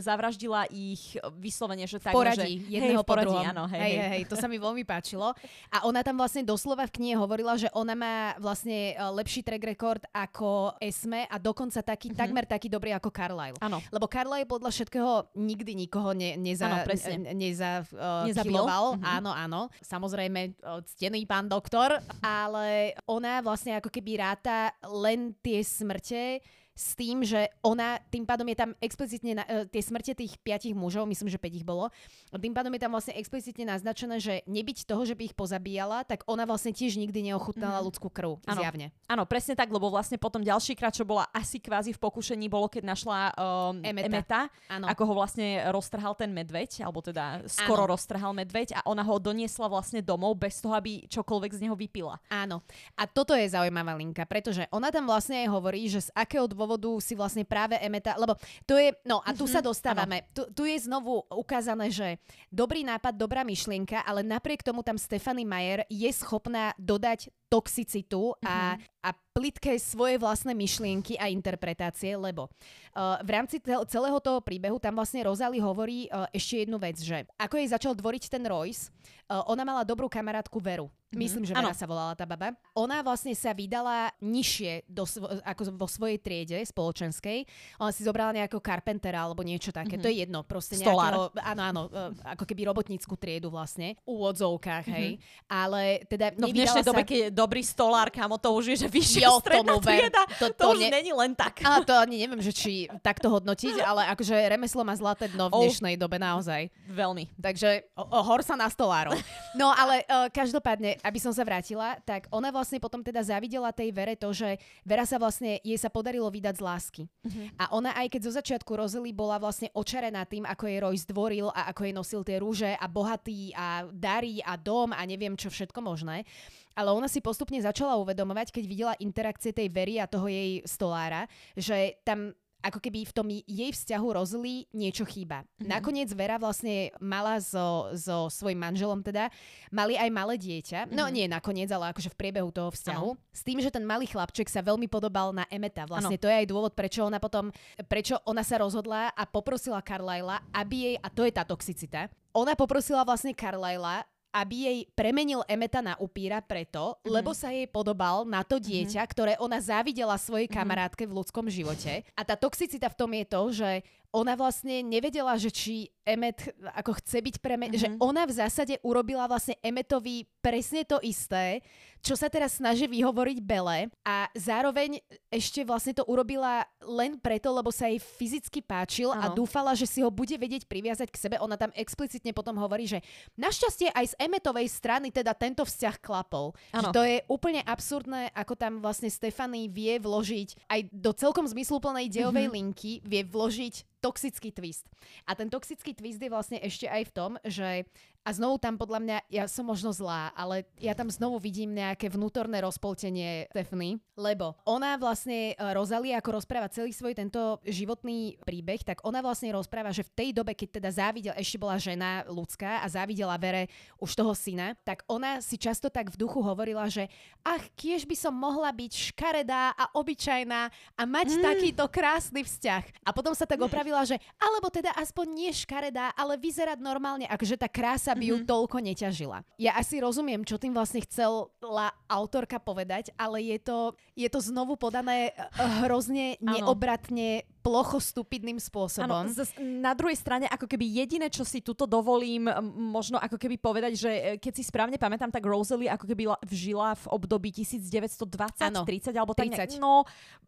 [0.03, 2.83] zavraždila ich vyslovene, že tak, poradí, že...
[2.83, 3.47] jedného hej, poradí, druhom.
[3.47, 5.31] áno, hej, hej, hej, hej, to sa mi veľmi páčilo.
[5.71, 10.03] A ona tam vlastne doslova v knihe hovorila, že ona má vlastne lepší track record
[10.11, 12.23] ako Esme sme a dokonca taký, mm-hmm.
[12.25, 13.61] takmer taký dobrý ako Carlyle.
[13.61, 13.85] Áno.
[13.93, 16.89] Lebo Carlyle podľa všetkého nikdy nikoho ne, neza, ano,
[17.37, 18.97] neza, uh, kiloval.
[18.97, 19.13] Mm-hmm.
[19.21, 19.61] Áno, áno.
[19.85, 26.41] Samozrejme, uh, ctený pán doktor, ale ona vlastne ako keby ráta len tie smrte,
[26.83, 30.75] s tým, že ona, tým pádom je tam explicitne, na, uh, tie smrte tých piatich
[30.75, 31.95] mužov, myslím, že 5 ich bolo,
[32.35, 36.27] tým pádom je tam vlastne explicitne naznačené, že nebyť toho, že by ich pozabíjala, tak
[36.27, 37.87] ona vlastne tiež nikdy neochutnala mm-hmm.
[37.87, 38.59] ľudskú krv, ano.
[38.59, 38.91] zjavne.
[39.07, 42.67] Áno, presne tak, lebo vlastne potom ďalší krát, čo bola asi kvázi v pokušení, bolo
[42.67, 47.95] keď našla um, Emeta, Emeta ako ho vlastne roztrhal ten medveď, alebo teda skoro ano.
[47.95, 52.19] roztrhal medveď a ona ho doniesla vlastne domov bez toho, aby čokoľvek z neho vypila.
[52.33, 52.65] Áno.
[52.99, 56.72] A toto je zaujímavá linka, pretože ona tam vlastne aj hovorí, že z akého dôvodu
[57.01, 58.37] si vlastne práve Emeta, lebo
[58.69, 62.21] to je, no a tu mm-hmm, sa mhm, dostávame, tu, tu je znovu ukázané, že
[62.53, 68.77] dobrý nápad, dobrá myšlienka, ale napriek tomu tam Stephanie Mayer je schopná dodať toxicitu a,
[68.77, 69.05] mm-hmm.
[69.05, 72.53] a plitké svoje vlastné myšlienky a interpretácie, lebo
[72.93, 73.57] uh, v rámci
[73.89, 77.97] celého toho príbehu tam vlastne Rosalie hovorí uh, ešte jednu vec, že ako jej začal
[77.97, 78.93] dvoriť ten Royce,
[79.33, 80.93] uh, ona mala dobrú kamarátku Veru.
[81.13, 81.21] Mm-hmm.
[81.29, 82.57] Myslím, že Vera sa volala tá baba.
[82.73, 87.45] Ona vlastne sa vydala nižšie do svo- ako vo svojej triede spoločenskej.
[87.85, 90.01] Ona si zobrala nejakého karpentera alebo niečo také.
[90.01, 90.05] Mm-hmm.
[90.05, 90.41] To je jedno.
[90.41, 91.83] Proste nejakého, áno, áno,
[92.25, 93.93] ako keby robotníckú triedu vlastne.
[94.09, 95.21] U odzovkách, hej.
[95.21, 95.53] Mm-hmm.
[95.53, 96.89] Ale teda no v dnešnej sa...
[96.89, 100.23] dobe, keď je dobrý stolár, kamo, to už je, že vyššia jo, stredná trieda.
[100.39, 100.91] To, to, to už ne...
[100.91, 101.63] není len tak.
[101.63, 105.67] Ale to ani neviem, že či takto hodnotiť, ale akože remeslo má zlaté dno v
[105.67, 106.73] dnešnej oh, dobe naozaj.
[106.89, 107.31] Veľmi.
[107.39, 109.15] Takže o, o, hor sa na stolárov.
[109.53, 113.91] No ale uh, každopádne aby som sa vrátila, tak ona vlastne potom teda zavidela tej
[113.91, 114.57] Vere to, že
[114.87, 117.03] Vera sa vlastne, jej sa podarilo vydať z lásky.
[117.09, 117.47] Uh-huh.
[117.59, 121.49] A ona aj keď zo začiatku Rozely bola vlastne očarená tým, ako jej Roy zdvoril
[121.51, 125.51] a ako jej nosil tie rúže a bohatý a darí a dom a neviem čo
[125.51, 126.25] všetko možné,
[126.73, 131.29] ale ona si postupne začala uvedomovať, keď videla interakcie tej Very a toho jej stolára,
[131.57, 132.33] že tam
[132.63, 135.43] ako keby v tom jej vzťahu Rozly niečo chýba.
[135.43, 135.69] Mm-hmm.
[135.69, 139.29] Nakoniec Vera vlastne mala so, so svojim manželom teda,
[139.75, 140.87] mali aj malé dieťa.
[140.87, 140.97] Mm-hmm.
[140.97, 143.09] No nie nakoniec, ale akože v priebehu toho vzťahu.
[143.19, 143.35] Ano.
[143.35, 145.85] S tým, že ten malý chlapček sa veľmi podobal na Emeta.
[145.91, 146.23] Vlastne ano.
[146.23, 147.51] to je aj dôvod, prečo ona potom,
[147.91, 152.57] prečo ona sa rozhodla a poprosila Carlyla, aby jej, a to je tá toxicita, ona
[152.57, 157.13] poprosila vlastne Carlyla, aby jej premenil Emeta na upíra preto, mm-hmm.
[157.13, 158.65] lebo sa jej podobal na to mhm.
[158.65, 159.13] dieťa, mm-hmm.
[159.13, 160.55] ktoré ona závidela svojej mhm.
[160.57, 162.03] kamarátke v ľudskom živote.
[162.17, 163.71] A tá toxicita v tom je to, že
[164.13, 167.73] ona vlastne nevedela, že či Emmet ako chce byť preme...
[167.73, 167.81] Mm-hmm.
[167.81, 171.65] Že ona v zásade urobila vlastne Emmetovi presne to isté,
[172.03, 174.99] čo sa teraz snaží vyhovoriť Bele a zároveň
[175.31, 179.23] ešte vlastne to urobila len preto, lebo sa jej fyzicky páčil ano.
[179.23, 181.37] a dúfala, že si ho bude vedieť priviazať k sebe.
[181.39, 182.99] Ona tam explicitne potom hovorí, že
[183.39, 186.51] našťastie aj z Emetovej strany teda tento vzťah klapol.
[186.75, 192.11] Že to je úplne absurdné, ako tam vlastne Stefany vie vložiť aj do celkom zmysluplnej
[192.11, 192.59] dejovej mm-hmm.
[192.59, 194.91] linky, vie vložiť toxický twist.
[195.31, 197.87] A ten toxický twist je vlastne ešte aj v tom, že
[198.23, 202.07] a znovu tam podľa mňa, ja som možno zlá, ale ja tam znovu vidím nejaké
[202.07, 208.87] vnútorné rozpoltenie Stephanie, lebo ona vlastne, e, Rosalie, ako rozpráva celý svoj tento životný príbeh,
[208.87, 212.83] tak ona vlastne rozpráva, že v tej dobe, keď teda závidela, ešte bola žena ľudská
[212.83, 213.67] a závidela Vere
[213.99, 217.11] už toho syna, tak ona si často tak v duchu hovorila, že
[217.43, 220.61] ach, kiež by som mohla byť škaredá a obyčajná
[220.95, 221.43] a mať mm.
[221.43, 223.03] takýto krásny vzťah.
[223.03, 227.59] A potom sa tak opravila, že alebo teda aspoň nie škaredá, ale vyzerať normálne, akože
[227.59, 228.51] tá krása by ju mm-hmm.
[228.51, 229.39] toľko neťažila.
[229.61, 233.79] Ja asi rozumiem, čo tým vlastne chcela autorka povedať, ale je to,
[234.17, 235.37] je to znovu podané eh,
[235.85, 239.31] hrozne neobratne plocho stupidným spôsobom.
[239.31, 243.93] Ano, na druhej strane, ako keby jediné, čo si tuto dovolím možno ako keby povedať,
[243.95, 249.33] že e, keď si správne pamätám, tak Rosalie ako keby žila v období 1920-30 alebo
[249.33, 249.79] tak 30.
[249.79, 250.03] No,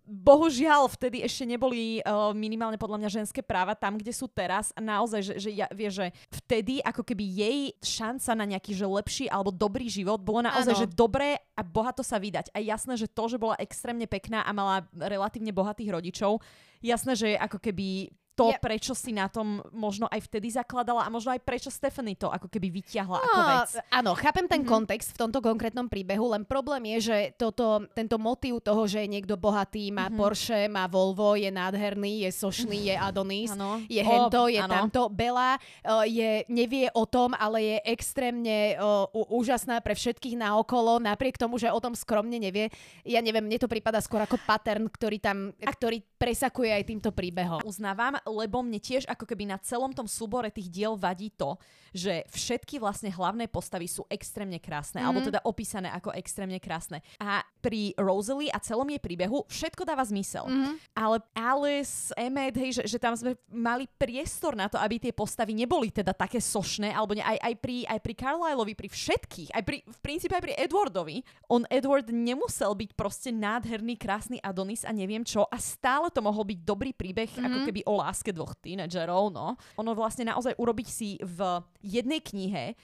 [0.04, 4.74] bohužiaľ, vtedy ešte neboli uh, minimálne podľa mňa ženské práva tam, kde sú teraz.
[4.76, 8.84] A naozaj, že, že ja, vie, že vtedy ako keby jej šanca na nejaký že
[8.84, 10.80] lepší alebo dobrý život bolo naozaj, ano.
[10.82, 12.50] že dobré a bohato sa vydať.
[12.52, 16.42] A jasné, že to, že bola extrémne pekná a mala relatívne bohatých rodičov,
[16.84, 18.58] jasné, že je ako keby to, ja...
[18.58, 22.50] prečo si na tom možno aj vtedy zakladala a možno aj prečo Stephanie to ako
[22.50, 23.70] keby vyťahla no, ako vec.
[23.94, 24.74] Áno, chápem ten mm-hmm.
[24.74, 29.08] kontext v tomto konkrétnom príbehu, len problém je, že toto, tento motív toho, že je
[29.08, 30.18] niekto bohatý, má mm-hmm.
[30.18, 33.78] Porsche, má Volvo, je nádherný, je sošný, je Adonis, ano.
[33.86, 34.72] je hento, je ano.
[34.72, 35.06] tamto.
[35.08, 41.38] Bela uh, je, nevie o tom, ale je extrémne uh, úžasná pre všetkých naokolo, napriek
[41.38, 42.68] tomu, že o tom skromne nevie.
[43.06, 45.70] Ja neviem, mne to prípada skôr ako pattern, ktorý tam, a...
[45.70, 47.62] ktorý presakuje aj týmto príbehom.
[47.62, 51.56] Uznávam, lebo mne tiež ako keby na celom tom súbore tých diel vadí to,
[51.94, 55.06] že všetky vlastne hlavné postavy sú extrémne krásne, mm.
[55.06, 55.26] alebo mhm.
[55.30, 56.98] teda opísané ako extrémne krásne.
[57.22, 60.50] A pri Rosalie a celom jej príbehu všetko dáva zmysel.
[60.50, 60.74] Mm.
[60.92, 65.54] Ale Alice, Emmet, hej, že, že tam sme mali priestor na to, aby tie postavy
[65.54, 69.62] neboli teda také sošné, alebo ne, aj, aj, pri, aj pri Carlyleovi, pri všetkých, aj
[69.62, 71.22] pri, v princípe aj pri Edwardovi.
[71.48, 76.42] On, Edward, nemusel byť proste nádherný, krásny Adonis a neviem čo a stále to mohol
[76.42, 77.44] byť dobrý príbeh, mm.
[77.46, 79.58] ako keby o láske dvoch tínedžerov, no.
[79.82, 82.78] Ono vlastne naozaj urobiť si v jednej knihe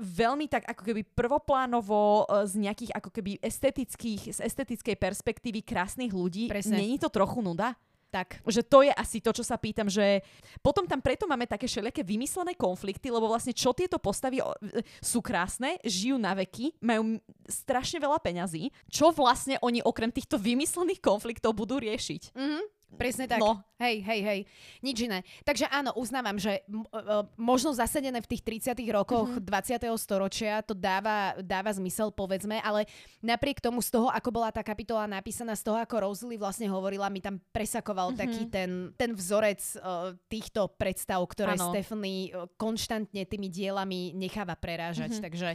[0.00, 6.08] veľmi tak ako keby prvoplánovo e, z nejakých ako keby estetických, z estetickej perspektívy krásnych
[6.08, 6.48] ľudí.
[6.48, 6.80] Presne.
[6.80, 7.76] Není to trochu nuda?
[8.10, 8.42] Tak.
[8.42, 10.24] Že to je asi to, čo sa pýtam, že
[10.58, 15.22] potom tam preto máme také všelijaké vymyslené konflikty, lebo vlastne čo tieto postavy e, sú
[15.22, 21.54] krásne, žijú na veky, majú strašne veľa peňazí, čo vlastne oni okrem týchto vymyslených konfliktov
[21.54, 22.34] budú riešiť.
[22.34, 22.79] Mm-hmm.
[22.98, 23.38] Presne tak.
[23.38, 23.62] No.
[23.80, 24.40] Hej, hej, hej.
[24.84, 25.24] Nič iné.
[25.46, 28.42] Takže áno, uznávam, že m- m- možno zasedené v tých
[28.74, 29.88] 30 rokoch mm-hmm.
[29.88, 29.88] 20.
[29.96, 32.84] storočia to dáva, dáva zmysel, povedzme, ale
[33.24, 37.08] napriek tomu z toho, ako bola tá kapitola napísaná, z toho, ako Rosalie vlastne hovorila,
[37.08, 38.22] mi tam presakoval mm-hmm.
[38.26, 41.72] taký ten, ten vzorec uh, týchto predstav, ktoré ano.
[41.72, 45.16] Stephanie konštantne tými dielami necháva prerážať.
[45.16, 45.24] Mm-hmm.
[45.24, 45.48] Takže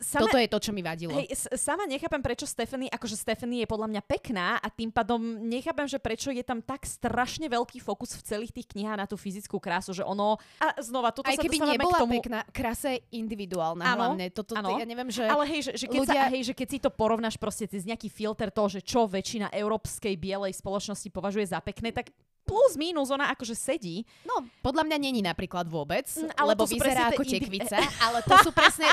[0.00, 1.12] sama, toto je to, čo mi vadilo.
[1.12, 5.84] Hej, sama nechápem, prečo Stephanie, akože Stephanie je podľa mňa pekná a tým pádom nechápem,
[5.86, 9.60] že prečo je tam tak strašne veľký fokus v celých tých knihách na tú fyzickú
[9.60, 10.40] krásu, že ono...
[10.58, 12.16] A znova, toto Aj sa keby nebola k tomu...
[12.18, 14.26] pekná, krása je individuálna ano, hlavne.
[14.32, 14.80] Toto, ano.
[14.80, 15.28] ja neviem, že...
[15.28, 16.22] Ale hej, že, že, keď ľudia...
[16.26, 19.52] sa, hej, že keď si to porovnáš proste cez nejaký filter toho, že čo väčšina
[19.52, 22.08] európskej bielej spoločnosti považuje za pekné, tak
[22.46, 24.02] plus minus ona akože sedí.
[24.24, 28.50] No, podľa mňa není napríklad vôbec, Mm, ale lebo vyzerá ako tekvica, ale to sú
[28.52, 28.88] presne...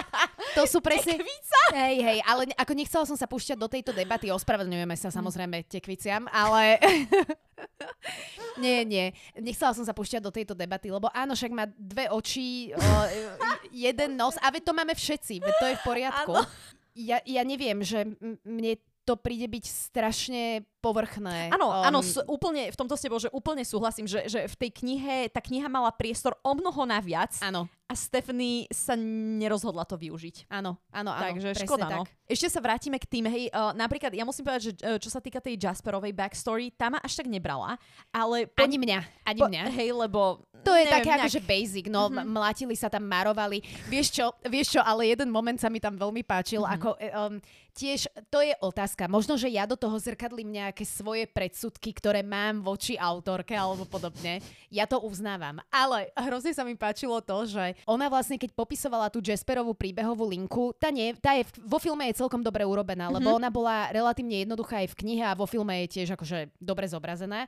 [0.55, 1.19] To sú presne...
[1.19, 1.61] Tekvica?
[1.75, 6.25] Hej, hej, ale ako nechcela som sa púšťať do tejto debaty, ospravedlňujeme sa samozrejme tekviciam,
[6.31, 6.77] ale...
[8.63, 9.05] nie, nie,
[9.37, 12.71] nechcela som sa púšťať do tejto debaty, lebo áno, však má dve oči,
[13.87, 16.33] jeden nos, a veď to máme všetci, veď to je v poriadku.
[16.97, 18.09] Ja, ja neviem, že
[18.41, 21.49] mne to príde byť strašne povrchné.
[21.51, 24.55] Áno, Um, áno, s, úplne, v tomto s tebou, že úplne súhlasím, že, že v
[24.55, 29.99] tej knihe, tá kniha mala priestor o mnoho naviac Áno, a Stephanie sa nerozhodla to
[29.99, 30.47] využiť.
[30.47, 31.21] áno, áno, áno.
[31.21, 31.97] Takže škoda, tak.
[31.99, 32.01] no.
[32.27, 35.19] Ešte sa vrátime k tým, hej, uh, napríklad ja musím povedať, že uh, čo sa
[35.19, 37.75] týka tej Jasperovej backstory, tá ma až tak nebrala,
[38.09, 38.47] ale...
[38.47, 39.63] po- Ani mňa, ani po- mňa.
[39.75, 40.41] Hej, lebo...
[40.65, 42.27] To je neviem, také nejak- akože basic, no mm-hmm.
[42.27, 43.61] mlátili sa tam, marovali.
[43.87, 46.75] Vieš čo, vieš čo, ale jeden moment sa mi tam veľmi páčil, mm-hmm.
[46.81, 47.35] ako um,
[47.77, 49.05] tiež, to je otázka.
[49.05, 54.43] Možno, že ja do toho zrkadlím nejaké svoje predsudky, ktoré mám voči autorke alebo podobne.
[54.67, 55.63] Ja to uznávam.
[55.71, 60.75] Ale hrozne sa mi páčilo to, že ona vlastne, keď popisovala tú Jasperovú príbehovú linku,
[60.75, 64.43] tá, nie, tá je, v- vo filme je celkom dobre urobená, lebo ona bola relatívne
[64.43, 67.47] jednoduchá aj v knihe a vo filme je tiež akože dobre zobrazená.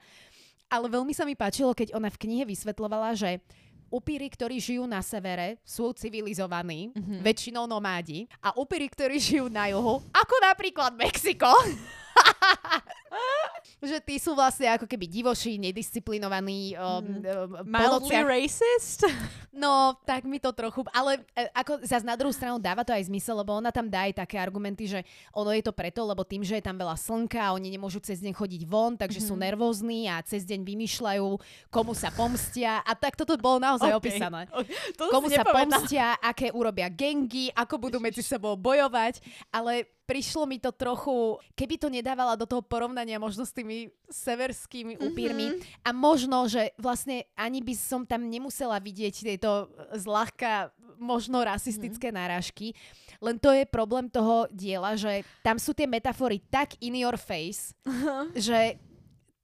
[0.69, 3.41] Ale veľmi sa mi páčilo, keď ona v knihe vysvetľovala, že
[3.89, 7.19] upíry, ktorí žijú na severe, sú civilizovaní, mm-hmm.
[7.25, 11.49] väčšinou nomádi, a upíry, ktorí žijú na juhu, ako napríklad Mexiko,
[13.89, 17.63] že tí sú vlastne ako keby divoší, nedisciplinovaní, um, Mhm.
[17.63, 19.03] po Mildly racist?
[19.49, 20.85] No, tak mi to trochu...
[20.93, 24.07] Ale e, ako zase na druhú stranu dáva to aj zmysel, lebo ona tam dá
[24.07, 25.03] aj také argumenty, že
[25.35, 28.23] ono je to preto, lebo tým, že je tam veľa slnka a oni nemôžu cez
[28.23, 29.35] deň chodiť von, takže mm-hmm.
[29.35, 31.27] sú nervózni a cez deň vymýšľajú,
[31.73, 32.79] komu sa pomstia.
[32.87, 33.99] A tak toto bolo naozaj OK.
[33.99, 34.47] opísané.
[34.95, 35.55] To Komu sa nepamätám.
[35.81, 39.19] pomstia, aké urobia gengy, ako budú medzi sebou bojovať.
[39.49, 44.97] Ale prišlo mi to trochu, keby to nedávala do toho porovnania možno s tými severskými
[44.97, 45.85] upírmi mm-hmm.
[45.85, 52.25] a možno, že vlastne ani by som tam nemusela vidieť tieto zľahka možno rasistické mm-hmm.
[52.25, 52.73] náražky,
[53.21, 57.77] len to je problém toho diela, že tam sú tie metafory tak in your face,
[58.33, 58.81] že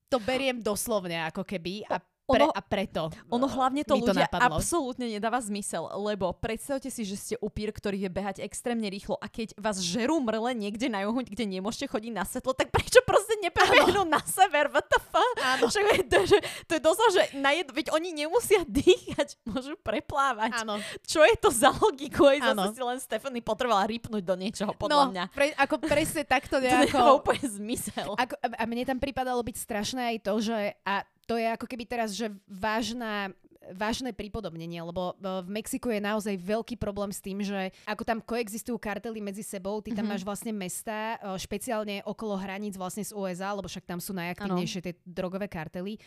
[0.10, 4.28] to beriem doslovne ako keby a, pre, Ono- a preto Ono hlavne to to ľudia
[4.28, 4.60] napadlo.
[4.60, 9.32] absolútne nedáva zmysel, lebo predstavte si, že ste upír, ktorý vie behať extrémne rýchlo a
[9.32, 13.40] keď vás žerú mrle niekde na juhu, kde nemôžete chodiť na svetlo, tak prečo proste
[13.40, 14.68] neprebehnú na sever?
[14.74, 15.36] What the fuck?
[15.40, 15.72] Áno.
[15.72, 17.72] Však to, že, to je doslova, že na jed...
[17.72, 20.68] veď oni nemusia dýchať, môžu preplávať.
[20.68, 20.84] Áno.
[21.08, 22.28] Čo je to za logiku?
[22.28, 25.24] Aj zase si len Stephanie potrebovala rýpnuť do niečoho, podľa no, mňa.
[25.32, 27.22] Pre, ako presne takto To nejako...
[27.24, 28.18] úplne zmysel.
[28.18, 31.66] Ako, a a mne tam pripadalo byť strašné aj to, že a to je ako
[31.66, 33.34] keby teraz, že vážna
[33.74, 38.22] vážne pripodobnenie, lebo e, v Mexiku je naozaj veľký problém s tým, že ako tam
[38.22, 40.12] koexistujú kartely medzi sebou, ty tam Mhm.
[40.14, 44.86] máš vlastne mesta, e, špeciálne okolo hraníc vlastne z USA, lebo však tam sú najaktívnejšie
[44.86, 45.98] tie drogové kartely,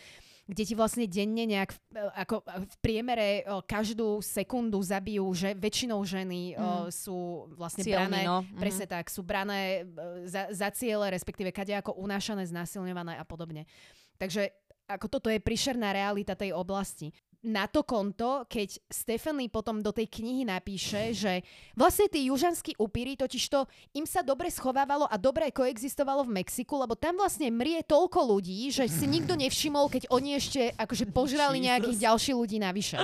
[0.47, 5.99] kde ti vlastne denne nejak v- e, ako v priemere každú sekundu zabijú, že väčšinou
[6.07, 6.95] ženy mm.
[6.95, 8.47] sú vlastne Cielmi, brané, no.
[8.47, 8.61] Mhm.
[8.63, 9.83] presne tak, sú brané
[10.31, 13.67] za, za ciele, respektíve kade ako unášané, znásilňované a podobne.
[14.15, 14.55] Takže
[14.89, 17.13] ako toto je príšerná realita tej oblasti.
[17.39, 21.47] Na to konto, keď Stephanie potom do tej knihy napíše, že
[21.79, 23.63] vlastne tí južanskí upíry, totižto
[23.95, 28.75] im sa dobre schovávalo a dobre koexistovalo v Mexiku, lebo tam vlastne mrie toľko ľudí,
[28.75, 32.99] že si nikto nevšimol, keď oni ešte akože požrali nejakých ďalších ľudí navyše.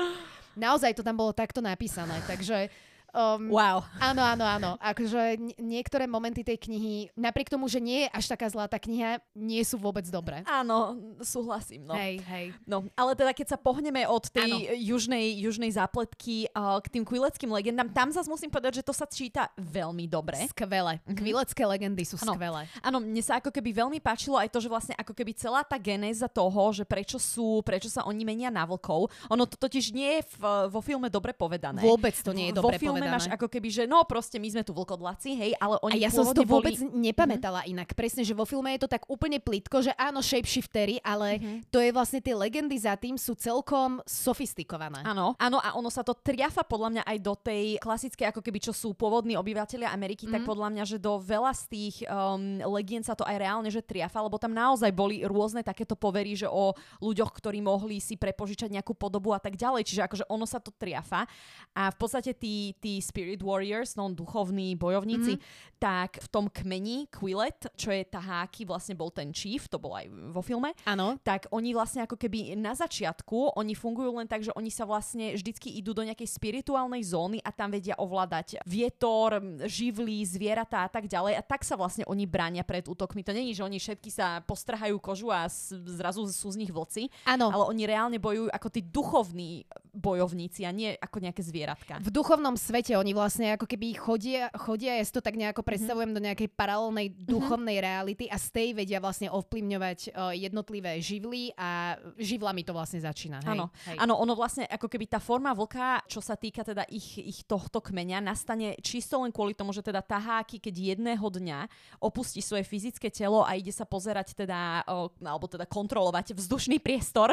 [0.59, 2.73] Naozaj to tam bolo takto napísané, takže...
[3.15, 3.87] Um, Wow.
[4.03, 4.71] Áno, áno, áno.
[4.83, 9.23] Akože niektoré momenty tej knihy, napriek tomu, že nie je až taká zlá tá kniha,
[9.39, 10.43] nie sú vôbec dobré.
[10.51, 11.87] Áno, súhlasím.
[11.87, 11.95] No.
[11.95, 12.47] Hej, hej.
[12.67, 14.75] No, ale teda keď sa pohneme od tej Áno.
[14.75, 19.07] južnej, južnej zápletky uh, k tým kvileckým legendám, tam zase musím povedať, že to sa
[19.07, 20.51] číta veľmi dobre.
[20.51, 20.99] Skvelé.
[21.07, 22.35] Kvilecké legendy sú Áno.
[22.35, 22.67] skvelé.
[22.83, 25.79] Áno, mne sa ako keby veľmi páčilo aj to, že vlastne ako keby celá tá
[25.79, 30.19] genéza toho, že prečo sú, prečo sa oni menia na vlkov, ono to totiž nie
[30.19, 31.79] je v, vo filme dobre povedané.
[31.79, 33.17] Vôbec to nie je vo dobre filme povedané.
[33.21, 36.11] máš ako keby, že no proste my sme tu vlkodlaci, hej, ale A oni ja
[36.11, 37.13] som si to vôbec boli...
[37.13, 37.93] nepamätala inak.
[37.93, 41.91] Presne, že vo filme je to tak úplne plitko, že áno, shapeshiftery, ale to je
[41.93, 45.05] vlastne tie legendy za tým sú celkom sofistikované.
[45.05, 48.59] Áno, áno a ono sa to triafa podľa mňa aj do tej klasickej, ako keby
[48.61, 50.33] čo sú pôvodní obyvateľia Ameriky, mm.
[50.33, 53.85] tak podľa mňa, že do veľa z tých um, legend sa to aj reálne že
[53.85, 56.73] triafa, lebo tam naozaj boli rôzne takéto povery, že o
[57.03, 60.71] ľuďoch, ktorí mohli si prepožičať nejakú podobu a tak ďalej, čiže akože ono sa to
[60.75, 61.27] triafa
[61.75, 65.79] a v podstate tí, tí tí Spirit Warriors, no duchovní bojovníci, mm-hmm.
[65.83, 70.07] tak v tom kmeni Quillet, čo je taháky, vlastne bol ten chief, to bol aj
[70.31, 71.19] vo filme, Áno.
[71.27, 75.35] tak oni vlastne ako keby na začiatku, oni fungujú len tak, že oni sa vlastne
[75.35, 81.11] vždycky idú do nejakej spirituálnej zóny a tam vedia ovládať vietor, živly, zvieratá a tak
[81.11, 83.27] ďalej a tak sa vlastne oni bránia pred útokmi.
[83.27, 85.51] To není, že oni všetky sa postrhajú kožu a
[85.83, 87.51] zrazu sú z nich vlci, Áno.
[87.51, 91.99] ale oni reálne bojujú ako tí duchovní bojovníci a nie ako nejaké zvieratka.
[92.03, 95.69] V duchovnom svete oni vlastne ako keby chodia, chodia ja si to tak nejako Mhm.
[95.73, 96.21] predstavujem mm-hmm.
[96.21, 97.89] do nejakej paralelnej duchovnej mm-hmm.
[97.89, 103.41] reality a z tej vedia vlastne ovplyvňovať uh, jednotlivé živly a živlami to vlastne začína.
[103.49, 107.41] Áno, áno, ono vlastne ako keby tá forma vlka, čo sa týka teda ich, ich
[107.49, 111.59] tohto kmeňa, nastane čisto len kvôli tomu, že teda taháky, keď jedného dňa
[112.05, 117.33] opustí svoje fyzické telo a ide sa pozerať teda, o, alebo teda kontrolovať vzdušný priestor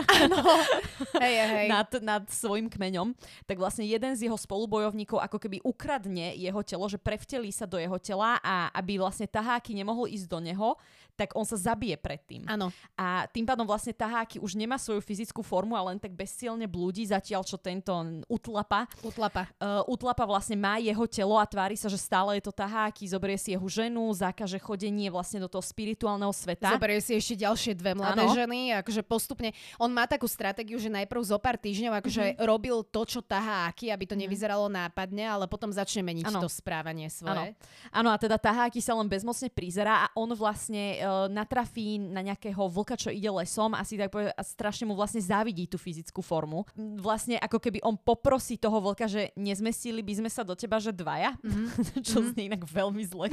[1.24, 3.16] hej, hej, nad, nad svojim kmeňom,
[3.48, 7.80] tak vlastne jeden z jeho spolubojovníkov ako keby ukradne jeho telo, že prevtelí sa do
[7.80, 10.76] jeho tela a aby vlastne taháky nemohol ísť do neho,
[11.16, 12.44] tak on sa zabije predtým.
[12.52, 12.76] Áno.
[13.00, 17.08] A tým pádom vlastne taháky už nemá svoju fyzickú formu a len tak bezcielne blúdi,
[17.08, 17.94] zatiaľ čo tento
[18.28, 18.90] utlapa.
[19.00, 19.48] Utlapa.
[19.62, 23.40] Uh, utlapa vlastne má jeho telo a tvári sa, že stále je to taháky, zoberie
[23.40, 26.76] si jeho ženu, zakaže chodenie vlastne do toho spirituálneho sveta.
[26.76, 28.36] Zoberie si ešte ďalšie dve mladé Áno.
[28.36, 29.56] ženy, akože postupne.
[29.80, 32.30] On má takú stratégiu, že najprv zo pár týždňov akože Mhm.
[32.34, 32.41] mm-hmm.
[32.42, 34.24] Robil to, čo tahá aký, aby to mm-hmm.
[34.26, 36.42] nevyzeralo nápadne, ale potom začne meniť Áno.
[36.42, 37.54] to správanie svoje.
[37.94, 42.60] Áno, a teda taháky sa len bezmocne prizerá a on vlastne uh, natrafí na nejakého
[42.68, 46.66] vlka, čo ide lesom asi tak povie, a strašne mu vlastne závidí tú fyzickú formu.
[46.98, 50.92] Vlastne ako keby on poprosí toho vlka, že nezmestili by sme sa do teba, že
[50.92, 52.02] dvaja, mm-hmm.
[52.08, 53.30] čo znie inak veľmi zle,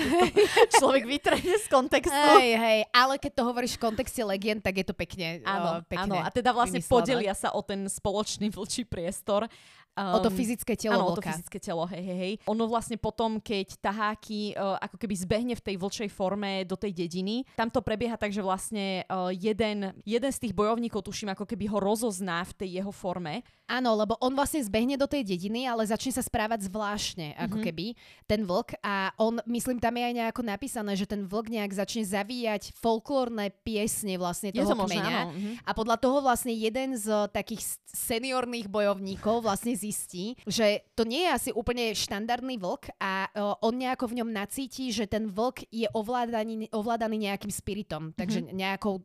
[0.76, 2.28] človek vytrhne z kontextu.
[2.38, 5.86] Hej, hej, ale keď to hovoríš v kontexte legend, tak je to pekne, Áno, uh,
[5.86, 6.94] pekne áno, a teda vlastne vymyslené.
[6.94, 9.48] podelia sa o ten spoločný vlčí priestor.
[9.98, 12.34] O to Um, fyzické telo Áno, o to fyzické telo, hej, hej, hej.
[12.46, 16.94] Ono vlastne potom, keď taháky uh, ako keby zbehne v tej vlčej forme do tej
[16.94, 21.42] dediny, tam to prebieha tak, že vlastne uh, jeden, jeden z tých bojovníkov, tuším, ako
[21.42, 23.42] keby ho rozozná v tej jeho forme.
[23.66, 27.64] Áno, lebo on vlastne zbehne do tej dediny, ale začne sa správať zvláštne, ako Mhm.
[27.68, 27.86] keby,
[28.24, 28.80] ten vlk.
[28.80, 33.52] A on, myslím, tam je aj nejako napísané, že ten vlk nejak začne zavíjať folklórne
[33.60, 35.18] piesne vlastne Je toho to možné, kmeňa.
[35.20, 35.32] áno.
[35.36, 35.50] Mhm.
[35.66, 37.60] A podľa toho vlastne jeden z takých
[37.92, 44.04] seniorných bojovníkov vlastne zistí, že to nie je asi úplne štandardný vlk a on nejako
[44.06, 48.52] v ňom nacíti, že ten vlk je ovládaný, ovládaný nejakým spiritom, takže Mhm.
[48.52, 49.00] nejakou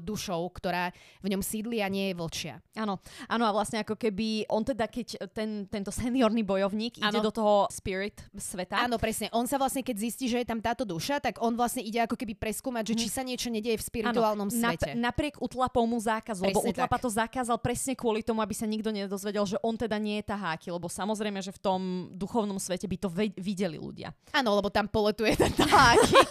[0.00, 2.54] dušou, ktorá v ňom sídli a nie je vlčia.
[2.74, 7.22] Áno, áno a vlastne ako keby on teda, keď ten, tento seniorný bojovník ide Áno.
[7.22, 9.30] do toho spirit sveta, Áno, presne.
[9.30, 12.14] On sa vlastne, keď zistí, že je tam táto duša, tak on vlastne ide ako
[12.14, 14.54] keby preskúmať, že či sa niečo nedieje v spirituálnom Mhm.
[14.54, 14.90] Áno, svete.
[14.90, 17.02] Nap- napriek utlapov mu zákazu, lebo Presne utlapa tak.
[17.02, 20.72] to zakázal presne kvôli tomu, aby sa nikto nedozvedel, že on teda nie je taháky,
[20.72, 21.80] lebo samozrejme, že v tom
[22.16, 24.10] duchovnom svete by to ve- videli ľudia.
[24.32, 26.16] Áno, lebo tam poletuje ten taháky.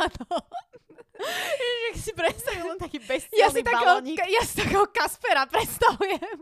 [1.90, 4.18] Jak si predstavil len taký ja, si bestiálny takého, balónik.
[4.22, 6.36] ja si takého Kaspera predstavujem.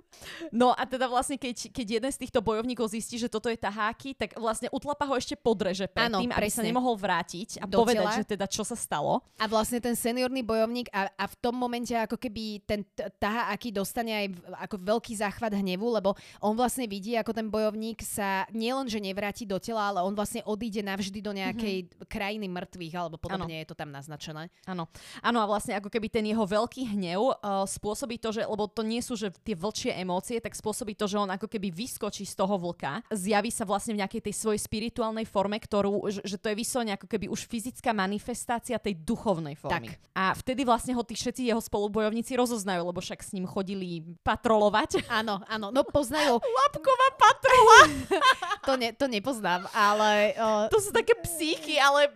[0.53, 4.13] No a teda vlastne, keď, keď jeden z týchto bojovníkov zistí, že toto je taháky,
[4.13, 8.19] tak vlastne utlapa ho ešte podreže predtým, aby sa nemohol vrátiť a Do povedať, tela.
[8.21, 9.25] že teda čo sa stalo.
[9.41, 12.85] A vlastne ten seniorný bojovník a, a v tom momente ako keby ten
[13.17, 14.27] taháky dostane aj
[14.69, 16.13] ako veľký záchvat hnevu, lebo
[16.45, 20.45] on vlastne vidí, ako ten bojovník sa nielen, že nevráti do tela, ale on vlastne
[20.45, 24.53] odíde navždy do nejakej krajiny mŕtvych, alebo podobne je to tam naznačené.
[24.69, 24.85] Áno.
[25.25, 28.85] Áno a vlastne ako keby ten jeho veľký hnev uh, spôsobí to, že, lebo to
[28.85, 32.37] nie sú že tie vlčie emócie, tak spôsobí to, že on ako keby vyskočí z
[32.37, 36.53] toho vlka, zjaví sa vlastne v nejakej tej svojej spirituálnej forme, ktorú, že, že to
[36.53, 39.89] je vyslovene ako keby už fyzická manifestácia tej duchovnej formy.
[39.89, 40.13] Tak.
[40.13, 45.09] A vtedy vlastne ho tí všetci jeho spolubojovníci rozoznajú, lebo však s ním chodili patrolovať.
[45.09, 47.79] Áno, áno, no poznajú, Lapková patrola!
[48.69, 52.13] to, ne, to nepoznám, ale uh, To sú také psíky, ale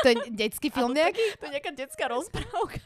[0.00, 1.36] to je detský film nejaký?
[1.36, 2.80] to je nejaká detská rozprávka.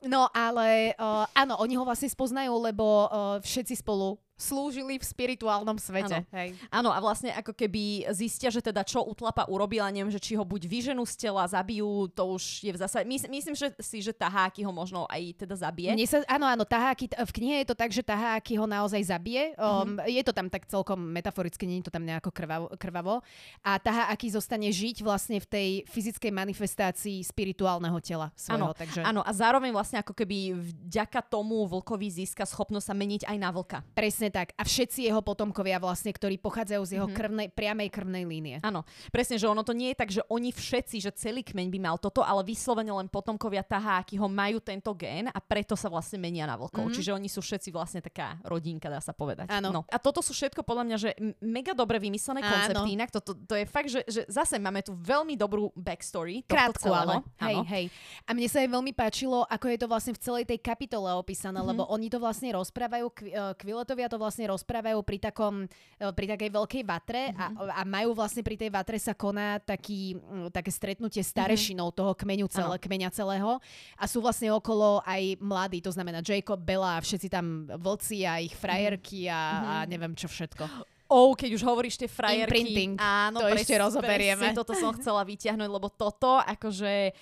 [0.00, 5.76] No ale uh, áno, oni ho vlastne spoznajú, lebo uh, všetci spolu slúžili v spirituálnom
[5.76, 6.24] svete.
[6.24, 6.32] Áno.
[6.32, 6.56] Hej.
[6.72, 10.48] Áno, a vlastne ako keby zistia, že teda čo utlapa urobila, neviem, že či ho
[10.48, 13.04] buď vyženú z tela, zabijú, to už je v zásade...
[13.04, 15.92] Mys- myslím že si, že taháky ho možno aj teda zabije.
[15.92, 19.52] Mne sa, áno, áno, taháky, v knihe je to tak, že taháky ho naozaj zabije.
[19.60, 22.72] Um, Je to tam tak celkom metaforicky, nie je to tam nejako krvavo.
[22.80, 23.20] krvavo.
[23.60, 28.72] A taháky zostane žiť vlastne v tej fyzickej manifestácii spirituálneho tela svojho.
[28.72, 33.22] Áno, takže Áno, a zároveň vlastne ako keby vďaka tomu vlkovi získa schopnosť sa meniť
[33.26, 33.82] aj na vlka.
[33.90, 34.54] presne tak.
[34.54, 37.14] A všetci jeho potomkovia vlastne, ktorí pochádzajú z jeho Mhm.
[37.16, 38.56] krvnej, priamej krvnej línie.
[38.62, 41.78] Áno, presne, že ono to nie je tak, že oni všetci, že celý kmeň by
[41.80, 46.20] mal toto, ale vyslovene len potomkovia taháky ho majú tento gén a preto sa vlastne
[46.20, 46.90] menia na vlkov.
[46.90, 46.94] Mhm.
[46.94, 49.48] Čiže oni sú všetci vlastne taká rodinka, dá sa povedať.
[49.48, 49.72] Áno.
[49.72, 49.80] No.
[49.88, 51.10] A toto sú všetko podľa mňa, že
[51.40, 52.50] mega dobre vymyslené Áno.
[52.50, 52.88] koncepty.
[52.92, 56.44] Inak to, to, to je fakt, že, že zase máme tu veľmi dobrú backstory.
[56.44, 57.24] Krátku, ale.
[57.40, 57.84] Hej, hej.
[58.26, 61.56] A mne sa aj veľmi páčilo, ako je to vlastne v celej tej kapitole opísané,
[61.56, 61.66] Mhm.
[61.66, 66.50] lebo oni to vlastne rozprávajú, eh, Kviletovia to vlastne rozprávajú pri takom, eh, pri takej
[66.52, 67.40] veľkej vatre Mhm.
[67.40, 67.46] a,
[67.80, 70.20] a majú vlastne pri tej vatre sa koná taký,
[70.50, 72.82] také stretnutie starešinou toho kmeňu celé, Mhm.
[72.82, 73.56] Kmeňa celého
[73.96, 78.36] a sú vlastne okolo aj mladí, to znamená Jacob, Bella a všetci tam vlci a
[78.36, 79.88] ich frajerky a, a Mhm.
[79.88, 80.99] neviem čo všetko.
[81.10, 82.46] Oh, keď už hovoríš tie frajerky.
[82.46, 82.94] Imprinting.
[82.94, 84.38] Áno, To pres- ešte rozoberieme.
[84.40, 87.12] presne toto som chcela vyťahnuť, lebo toto, akože e,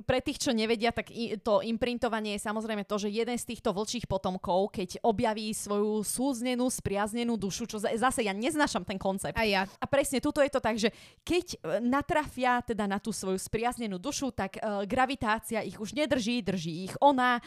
[0.00, 1.08] pre tých, čo nevedia, tak
[1.40, 6.68] to imprintovanie je samozrejme to, že jeden z týchto vlčích potomkov, keď objaví svoju súznenú,
[6.68, 9.32] spriaznenú dušu, čo za- zase ja neznášam ten koncept.
[9.32, 9.64] A ja.
[9.64, 13.96] A presne tuto je to tak, že keď e, natrafia teda na tú svoju spriaznenú
[13.96, 17.40] dušu, tak e, gravitácia ich už nedrží, drží ich ona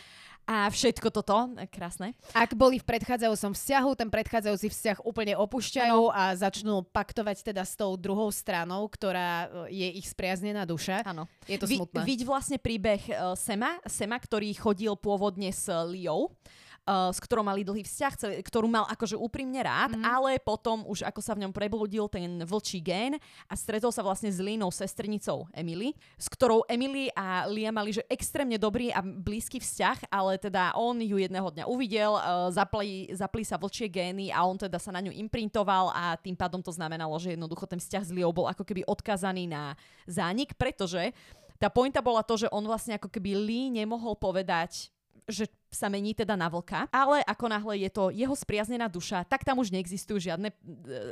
[0.46, 1.52] a všetko toto.
[1.74, 2.14] Krásne.
[2.32, 7.74] Ak boli v predchádzajúcom vzťahu, ten predchádzajúci vzťah úplne opúšťajú a začnú paktovať teda s
[7.74, 11.02] tou druhou stranou, ktorá e, je ich spriaznená duša.
[11.02, 11.26] Áno.
[11.50, 12.02] Je to Vy, smutné.
[12.06, 17.66] Viď vlastne príbeh uh, Sema, Sema, ktorý chodil pôvodne s Liou, uh, s ktorou mali
[17.66, 18.14] dlhý vzťah,
[18.46, 20.02] ktorú mal akože úprimne rád, Mhm.
[20.02, 20.06] mm.
[20.06, 23.18] ale potom už ako sa v ňom prebludil ten vlčí gén
[23.50, 28.06] a stretol sa vlastne s Línou sestrnicou Emily, s ktorou Emily a Lia mali že
[28.06, 33.42] extrémne dobrý a blízky vzťah, ale teda on ju jedného dňa uvidel, uh, zapli, zapli
[33.42, 37.18] sa vlčie gény a on teda sa na ňu imprintoval a tým pádom to znamenalo,
[37.18, 39.74] že jednoducho ten vzťah s Liou bol ako keby odkazaný na
[40.06, 41.10] zánik, pretože
[41.56, 44.92] tá pointa bola to, že on vlastne ako keby Lee nemohol povedať,
[45.26, 49.44] že sa mení teda na vlka, ale ako náhle je to jeho spriaznená duša, tak
[49.44, 50.56] tam už neexistujú žiadne uh,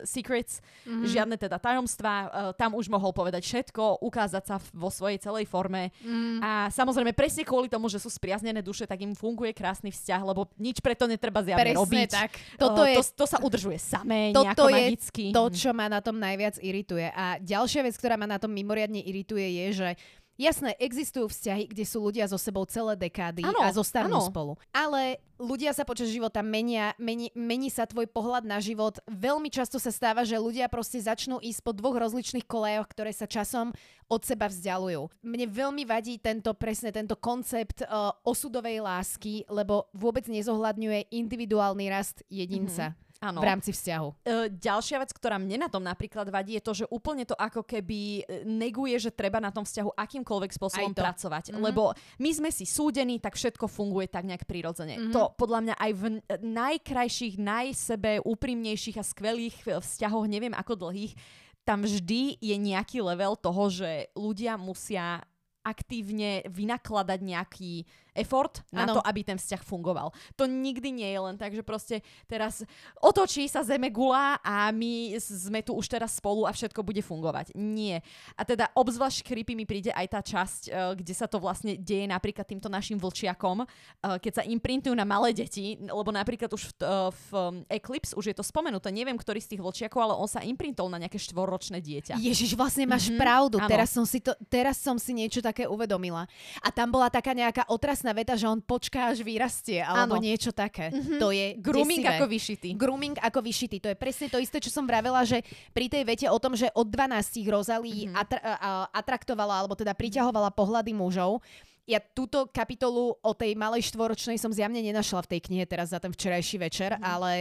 [0.03, 0.93] secrets, Mhm.
[0.95, 1.07] mm.
[1.09, 5.91] žiadne teda tajomstvá, uh, tam už mohol povedať všetko, ukázať sa vo svojej celej forme
[5.99, 6.39] Mm.
[6.39, 10.47] a samozrejme presne kvôli tomu, že sú spriaznené duše, tak im funguje krásny vzťah, lebo
[10.55, 12.09] nič preto netreba zjavne Presne robiť.
[12.09, 12.31] tak.
[12.55, 15.25] Toto Uh, je to, to sa udržuje samé, Toto nejako je magicky.
[15.29, 17.09] to, čo ma na tom najviac irituje.
[17.09, 19.89] A ďalšia vec, ktorá ma na tom mimoriadne irituje, je, že
[20.33, 24.57] Jasné, existujú vzťahy, kde sú ľudia so sebou celé dekády Áno, a zostanú spolu.
[24.73, 28.97] Ale ľudia sa počas života menia, mení, mení sa tvoj pohľad na život.
[29.05, 33.29] Veľmi často sa stáva, že ľudia proste začnú ísť po dvoch rozličných kolejoch, ktoré sa
[33.29, 33.77] časom
[34.09, 35.05] od seba vzdialujú.
[35.21, 42.25] Mne veľmi vadí tento presne tento koncept uh, osudovej lásky, lebo vôbec nezohľadňuje individuálny rast
[42.25, 43.39] jedinca Áno.
[43.39, 44.07] v rámci vzťahu.
[44.27, 47.63] E, ďalšia vec, ktorá mne na tom napríklad vadí, je to, že úplne to ako
[47.63, 51.55] keby e, neguje, že treba na tom vzťahu akýmkoľvek spôsobom pracovať.
[51.55, 51.63] Mhm.
[51.63, 54.99] Lebo my sme si súdení, tak všetko funguje tak nejak prirodzene.
[54.99, 55.11] Mhm.
[55.15, 60.75] To podľa mňa aj v n- najkrajších, najsebe úprimnejších a skvelých e, vzťahoch, neviem ako
[60.75, 61.15] dlhých,
[61.63, 65.23] tam vždy je nejaký level toho, že ľudia musia
[65.63, 68.97] aktívne vynakladať nejaký effort na Áno.
[68.97, 70.13] to, aby ten vzťah fungoval.
[70.37, 72.61] To nikdy nie je len tak, že proste teraz
[73.01, 77.57] otočí sa zeme gula a my sme tu už teraz spolu a všetko bude fungovať.
[77.57, 78.05] Nie.
[78.37, 82.05] A teda obzvlášť creepy mi príde aj tá časť, eh, kde sa to vlastne deje
[82.05, 86.73] napríklad týmto našim vlčiakom, eh, keď sa imprintujú na malé deti, lebo napríklad už v,
[86.79, 87.29] eh, v
[87.69, 91.01] Eclipse už je to spomenuté, neviem, ktorý z tých vlčiakov, ale on sa imprintol na
[91.01, 92.21] nejaké štvorročné dieťa.
[92.21, 93.57] Ježiš, vlastne máš Mhm, pravdu.
[93.65, 96.27] Teraz som, si to, teraz som si niečo také uvedomila.
[96.61, 97.65] A tam bola taká nejaká
[98.03, 100.23] otrasná veta, že on počká, až vyrastie, alebo Áno.
[100.23, 100.91] niečo také.
[100.91, 101.23] Mhm.
[101.23, 102.17] To je Grooming desivé.
[102.19, 102.69] ako vyšitý.
[102.75, 103.77] Grooming ako vyšitý.
[103.79, 105.39] To je presne to isté, čo som vravela, že
[105.71, 108.15] pri tej vete o tom, že od 12 Rosalie Mhm.
[108.19, 108.43] atra-
[108.91, 111.39] atraktovala, alebo teda priťahovala pohľady mužov,
[111.83, 115.99] ja túto kapitolu o tej malej štvoročnej som zjavne nenašla v tej knihe teraz za
[115.99, 117.03] ten včerajší večer, Mhm.
[117.03, 117.31] ale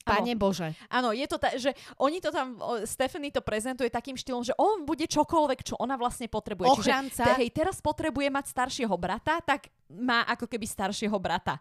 [0.00, 0.72] Pane Bože.
[0.88, 2.56] Áno, je to tak, že oni to tam,
[2.88, 6.72] Stephanie to prezentuje takým štýlom, že on bude čokoľvek, čo ona vlastne potrebuje.
[6.72, 7.20] Ochranca.
[7.20, 11.60] Čiže, te, hej, teraz potrebuje mať staršieho brata, tak má ako keby staršieho brata.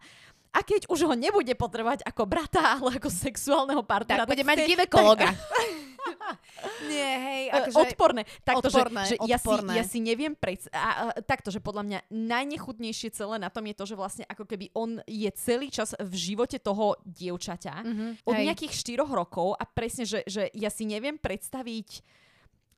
[0.49, 4.57] A keď už ho nebude potrebovať ako brata, ale ako sexuálneho partnera, Tak bude mať
[4.65, 5.29] ginekologa.
[6.85, 8.23] Nie, hej, E, odporné.
[8.45, 9.71] Takto, odporné, že, že ja, si, odporné.
[9.75, 10.69] ja si neviem preds...
[10.69, 14.45] A, a, takto, že podľa mňa najnechutnejšie celé na tom je to, že vlastne ako
[14.45, 18.45] keby on je celý čas v živote toho dievčaťa Mhm, od hej.
[18.49, 22.01] nejakých 4 rokov a presne, že, že ja si neviem predstaviť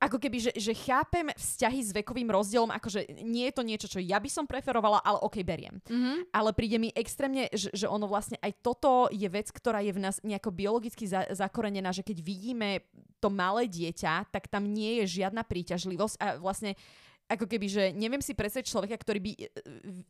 [0.02, 4.02] ako keby, že, že chápem vzťahy s vekovým rozdielom, akože nie je to niečo, čo
[4.02, 5.78] ja by som preferovala, ale ok, beriem.
[5.86, 6.34] Mhm.
[6.34, 10.02] Ale príde mi extrémne, že, že ono vlastne aj toto je vec, ktorá je v
[10.02, 12.82] nás nejako biologicky za, zakorenená, že keď vidíme
[13.22, 16.74] to malé dieťa, tak tam nie je žiadna príťažlivosť a vlastne
[17.30, 19.40] ako keby, že neviem si predstaviť človeka, ktorý by e,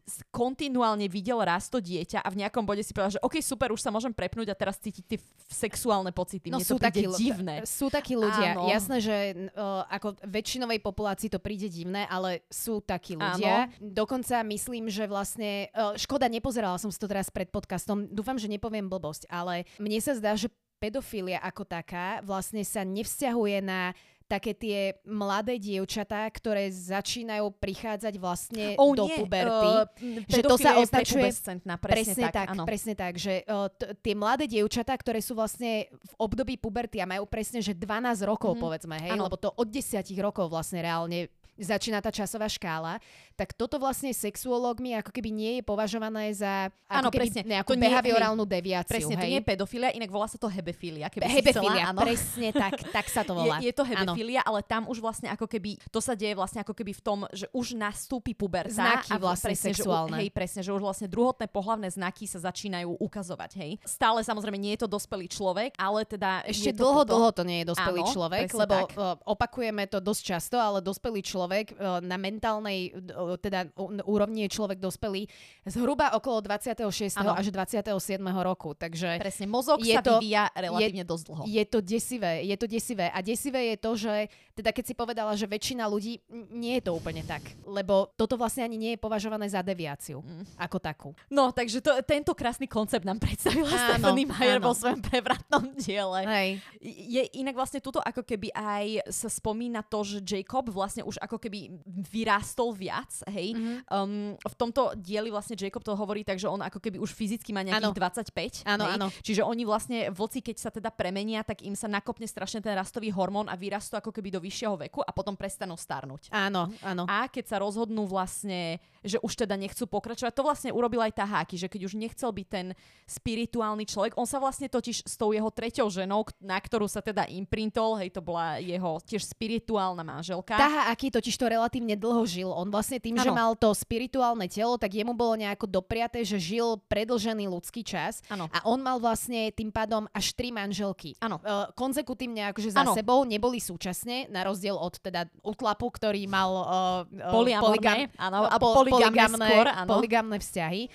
[0.03, 3.71] s- kontinuálne videl raz to dieťa a v nejakom bode si povedal, že OK, super,
[3.71, 6.51] už sa môžem prepnúť a teraz cítiť tie sexuálne pocity.
[6.51, 7.63] No Mne sú to takí, divné.
[7.63, 8.59] Sú takí ľudia.
[8.59, 8.67] Áno.
[8.67, 9.17] Jasné, že
[9.55, 13.71] uh, ako väčšinovej populácii to príde divné, ale sú takí ľudia.
[13.79, 15.71] Dokonca myslím, že vlastne...
[15.77, 18.11] Uh, škoda, nepozerala som si to teraz pred podcastom.
[18.11, 20.51] Dúfam, že nepoviem blbosť, ale mne sa zdá, že
[20.83, 23.95] pedofilia ako taká vlastne sa nevzťahuje na
[24.27, 29.69] také tie mladé dievčatá, ktoré začínajú prichádzať vlastne Oh, do nie, puberty.
[29.69, 29.85] uh,
[30.25, 32.65] že to sa označuje- presne, Presne tak, áno.
[32.65, 37.07] presne tak, že uh, t- tie mladé dievčatá, ktoré sú vlastne v období puberty a
[37.07, 38.61] majú presne, že 12 rokov, Mhm.
[38.65, 39.29] povedzme, hej, Áno.
[39.29, 42.97] lebo to od 10 rokov vlastne reálne začína tá časová škála,
[43.43, 47.41] tak toto vlastne sexuológmi ako keby nie je považované za ako Áno, keby presne.
[47.43, 48.93] nejakú To nie- behaviorálnu deviáciu.
[48.95, 49.31] Presne, to hej.
[49.35, 51.11] nie je pedofilia, inak volá sa to hebefilia.
[51.11, 52.01] Keby si Hebefilia, chcela, áno.
[52.07, 52.73] presne tak,
[53.03, 53.59] tak sa to volá.
[53.59, 53.91] Je, je to Áno.
[54.15, 57.19] hebefilia, ale tam už vlastne ako keby, to sa deje vlastne ako keby v tom,
[57.35, 58.71] že už nastúpi puberta.
[58.79, 60.15] Znaky vlastne presne, sexuálne.
[60.15, 63.73] Že, hej, presne, že už vlastne druhotné pohlavné znaky sa začínajú ukazovať, hej.
[63.83, 67.43] Stále samozrejme nie je to dospelý človek, ale teda Ešte je to dlho, dlho to
[67.43, 68.91] nie je dospelý Áno, človek, lebo tak.
[68.95, 73.69] uh, opakujeme to dosť často, ale dospelý človek uh, na mentálnej uh, teda
[74.03, 75.29] úrovni je človek dospelý
[75.65, 77.17] zhruba okolo 26.
[77.17, 77.33] Áno.
[77.33, 77.93] až 27.
[78.41, 78.73] roku.
[78.73, 81.43] Takže Presne, mozog Je sa to- vyvíja relatívne dosť dlho.
[81.45, 83.07] je to desivé, je to desivé.
[83.09, 84.15] A desivé je to, že
[84.53, 86.21] teda keď si povedala, že väčšina ľudí,
[86.51, 87.41] nie je to úplne tak.
[87.63, 90.45] Lebo toto vlastne ani nie je považované za deviáciu Mm.
[90.57, 91.11] ako takú.
[91.29, 96.21] No, takže to, tento krásny koncept nám predstavila Áno, Stephanie Meyer vo svojom prevratnom diele.
[96.25, 96.49] Hej.
[96.83, 101.37] Je inak vlastne tuto ako keby aj sa spomína to, že Jacob vlastne už ako
[101.37, 101.69] keby
[102.07, 103.53] vyrástol viac, hej.
[103.53, 103.75] Mhm.
[103.93, 107.53] Um, v tomto dieli vlastne Jacob to hovorí tak, že on ako keby už fyzicky
[107.53, 108.65] má nejakých Áno.
[108.65, 108.65] 25.
[108.65, 109.07] Áno, áno.
[109.21, 113.13] Čiže oni vlastne, vlci, keď sa teda premenia, tak im sa nakopne strašne ten rastový
[113.13, 116.33] hormón a vyrastú ako keby do vyššieho veku a potom prestanú starnúť.
[116.33, 117.05] Áno, áno.
[117.11, 121.25] A keď sa rozhodnú vlastne, že už teda nechcú pokračovať, to vlastne urobil aj tá
[121.27, 122.67] Háky, že keď už nechcel byť ten
[123.05, 127.27] spirituálny človek, on sa vlastne totiž s tou jeho treťou ženou, na ktorú sa teda
[127.27, 130.55] imprintol, hej, to bola jeho tiež spirituálna manželka.
[130.55, 132.49] Taha Aki totiž to relatívne dlho žil.
[132.55, 133.37] On vlastne tým, že Áno.
[133.37, 138.23] mal to spirituálne telo, tak jemu bolo nejako dopriaté, že žil predlžený ľudský čas.
[138.31, 138.47] Áno.
[138.55, 141.19] A on mal vlastne tým pádom až tri manželky.
[141.19, 141.43] Áno.
[141.43, 142.95] Uh, konzekutívne akože za Áno.
[142.95, 148.87] sebou neboli súčasne, na rozdiel od teda utlapu, ktorý mal uh, Polyamorné, áno, a po-
[148.87, 149.91] polygamné skôr, áno.
[149.91, 150.87] polygamné vzťahy.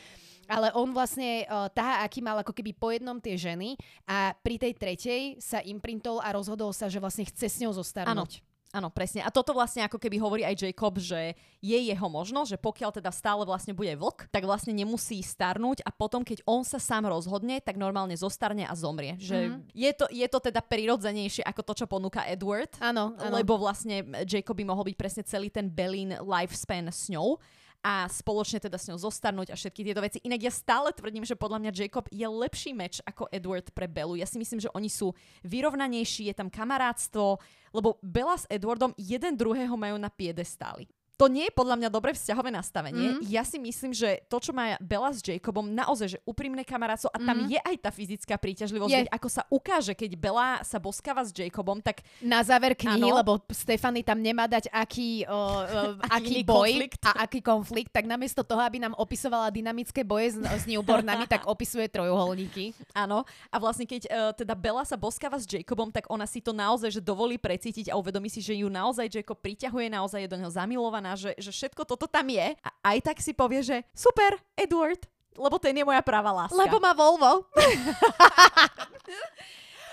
[0.48, 3.76] Ale on vlastne, uh, Taha Aki mal ako keby po jednom tie ženy
[4.08, 8.47] a pri tej tretej sa imprintol a rozhodol sa, že vlastne chce s ňou zostarnúť.
[8.76, 9.24] Áno, presne.
[9.24, 13.12] A toto vlastne ako keby hovorí aj Jacob, že je jeho možnosť, že pokiaľ teda
[13.16, 17.64] stále vlastne bude vlk, tak vlastne nemusí starnúť a potom, keď on sa sám rozhodne,
[17.64, 19.16] tak normálne zostarne a zomrie.
[19.18, 19.58] Že Mhm.
[19.72, 22.76] je, to, je to teda prirodzenejšie ako to, čo ponúka Edward.
[22.84, 23.34] Áno, áno.
[23.34, 27.40] Lebo vlastne Jacob by mohol byť presne celý ten Belín lifespan s ňou
[27.86, 30.20] a spoločne teda s ňou zostarnúť a všetky tieto veci.
[30.26, 34.18] Inak ja stále tvrdím, že podľa mňa Jacob je lepší meč ako Edward pre Belu.
[34.18, 35.14] Ja si myslím, že oni sú
[35.46, 37.40] vyrovnanejší, je tam kamarátstvo,
[37.72, 40.90] lebo Bella s Edwardom jeden druhého majú na piedestáli.
[41.18, 43.18] To nie je podľa mňa dobre vzťahové nastavenie.
[43.18, 43.26] Mhm.
[43.26, 47.18] Ja si myslím, že to, čo má Bella s Jacobom, naozaj, že úprimné kamarátstvo a
[47.18, 47.50] tam Mhm.
[47.50, 48.92] je aj tá fyzická príťažlivosť.
[48.94, 49.00] Je.
[49.02, 53.18] Veď ako sa ukáže, keď Bella sa boskáva s Jacobom, tak na záver knihy, Áno.
[53.18, 55.34] lebo Stefany tam nemá dať aký, uh,
[55.98, 57.02] uh, aký boj konflikt.
[57.02, 61.50] a aký konflikt, tak namiesto toho, aby nám opisovala dynamické boje s, s newbornami, tak
[61.50, 62.78] opisuje trojuholníky.
[62.94, 66.54] Áno, a vlastne keď uh, teda Bella sa boskáva s Jacobom, tak ona si to
[66.54, 70.38] naozaj že dovolí precítiť a uvedomí si, že ju naozaj Jacob priťahuje, naozaj je do
[70.38, 74.36] neho zamilovaná, že, že všetko toto tam je a aj tak si povie, že super,
[74.58, 75.06] Edward,
[75.38, 76.58] lebo ten je moja práva láska.
[76.58, 77.46] Lebo má Volvo.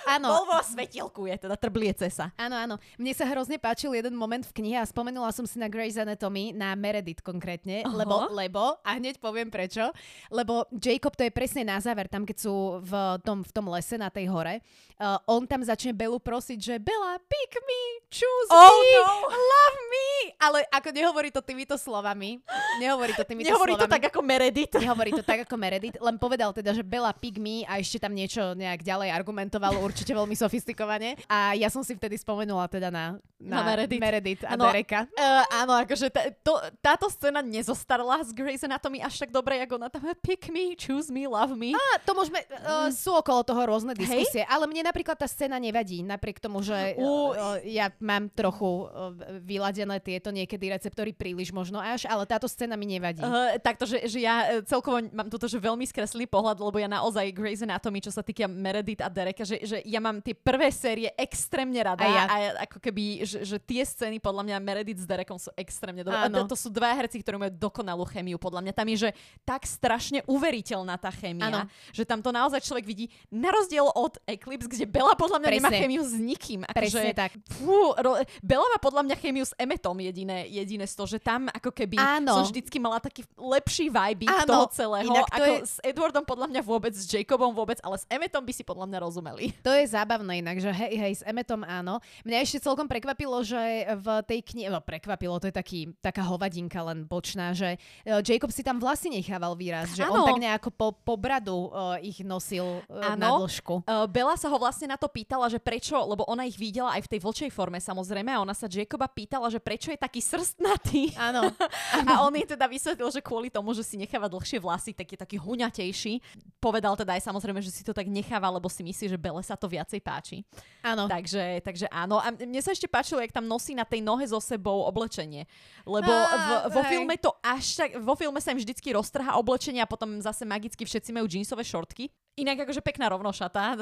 [0.06, 0.28] Áno.
[0.30, 2.30] Volvo a svetielku je, teda trbliece sa.
[2.36, 2.74] Áno, áno.
[2.96, 6.52] Mne sa hrozne páčil jeden moment v knihe a spomenula som si na Grey's Anatomy,
[6.52, 7.92] na Meredith konkrétne, Aha.
[7.94, 9.88] lebo, lebo, a hneď poviem prečo,
[10.28, 12.92] lebo Jacob to je presne na záver, tam keď sú v
[13.24, 14.60] tom, v tom lese na tej hore,
[15.00, 17.82] uh, on tam začne Belu prosiť, že Bella, pick me,
[18.12, 19.14] choose Oh, me, no.
[19.32, 22.38] love me, ale ako nehovorí to týmito slovami,
[22.78, 23.94] nehovorí to týmito Nehovorí to slovami.
[23.96, 24.74] tak ako Meredith.
[24.76, 28.12] Nehovorí to tak ako Meredith, len povedal teda, že Bella pick me a ešte tam
[28.12, 31.14] niečo nejak ďalej argumentoval určite veľmi sofistikovane.
[31.30, 34.02] A ja som si vtedy spomenula teda na, Na Meredith.
[34.02, 34.66] Meredith a Áno.
[34.66, 35.06] Dereka.
[35.14, 39.78] Uh, áno, akože tá, to, táto scéna nezostarla z Grey's Anatomy až tak dobre, ako
[39.78, 41.78] ona tam pick me, choose me, love me.
[41.78, 46.02] A to môžeme, uh, sú okolo toho rôzne diskusie, ale mne napríklad tá scéna nevadí,
[46.02, 49.14] napriek tomu, že U- uh, ja mám trochu uh,
[49.46, 53.22] vyladené tieto niekedy receptory príliš možno až, ale táto scéna mi nevadí.
[53.22, 56.90] Uh, takto, že, že ja uh, celkovo mám toto, že veľmi skreslený pohľad, lebo ja
[56.90, 60.68] naozaj Grey's Anatomy, čo sa týka Meredith a Dereka, že, že ja mám tie prvé
[60.68, 62.24] série extrémne rada A ja.
[62.24, 66.16] a ako keby, že, že tie scény podľa mňa Meredith s Derekom sú extrémne dobré.
[66.16, 66.42] A Áno.
[66.44, 68.72] to, to sú dva herci, ktorí majú dokonalú chemiu, podľa mňa.
[68.72, 69.10] Tam je, že
[69.42, 71.60] tak strašne uveriteľná tá chémia, Áno.
[71.92, 75.68] že tam to naozaj človek vidí, na rozdiel od Eclipse, kde Bella podľa mňa nemá
[75.68, 75.80] Presne.
[75.84, 76.60] chémiu s nikým.
[76.64, 77.30] Presne Akože, tak.
[77.60, 81.52] Fú, ro, Bella má podľa mňa chémiu s Emmetom jediné, jediné z toho, že tam
[81.52, 82.40] ako keby Áno.
[82.40, 86.24] som vždycky mala taký lepší vibe Áno, toho celého, inak to ako je- s Edwardom
[86.24, 89.52] podľa mňa vôbec, s Jacobom vôbec, ale s Emmetom by si podľa mňa rozumeli.
[89.60, 91.98] To je zábavné inak, že hej, hej, s Emmetom áno.
[92.22, 93.58] Mňa ešte celkom prekvapilo, že
[93.98, 98.50] v tej knihe, no prekvapilo, to je taký, taká hovadinka len bočná, že e, Jacob
[98.50, 100.28] si tam vlasy nechával výraz, že on Áno.
[100.28, 103.84] tak nejako po, po bradu uh, ich nosil uh, na dĺžku.
[103.84, 107.06] Uh, Bella sa ho vlastne na to pýtala, že prečo, lebo ona ich videla aj
[107.06, 111.14] v tej vlčej forme samozrejme a ona sa Jacoba pýtala, že prečo je taký srstnatý.
[111.14, 111.50] Áno.
[112.10, 115.18] A on jej teda vysvetlil, že kvôli tomu, že si necháva dlhšie vlasy, tak je
[115.18, 116.20] taký huňatejší.
[116.58, 119.56] Povedal teda aj samozrejme, že si to tak necháva, lebo si myslí, že Bele sa
[119.56, 120.42] to viacej páči.
[120.84, 121.08] Áno.
[121.08, 122.20] Takže, takže áno.
[122.20, 125.48] A mne sa ešte páčilo, jak tam nosí na tej nohe so sebou oblečenie.
[125.84, 126.90] Lebo Á, v, vo hej.
[126.96, 130.84] filme to až tak, vo filme sa im vždycky roztrhá oblečenie a potom zase magicky
[130.84, 132.08] všetci majú jeansové šortky.
[132.34, 133.76] Inak akože pekná rovnošata, e,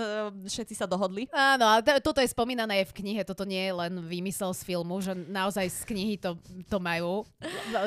[0.44, 1.24] všetci sa dohodli.
[1.32, 4.60] Áno, a to, toto je spomínané aj v knihe, toto nie je len vymysel z
[4.60, 6.36] filmu, že naozaj z knihy to,
[6.68, 7.24] to majú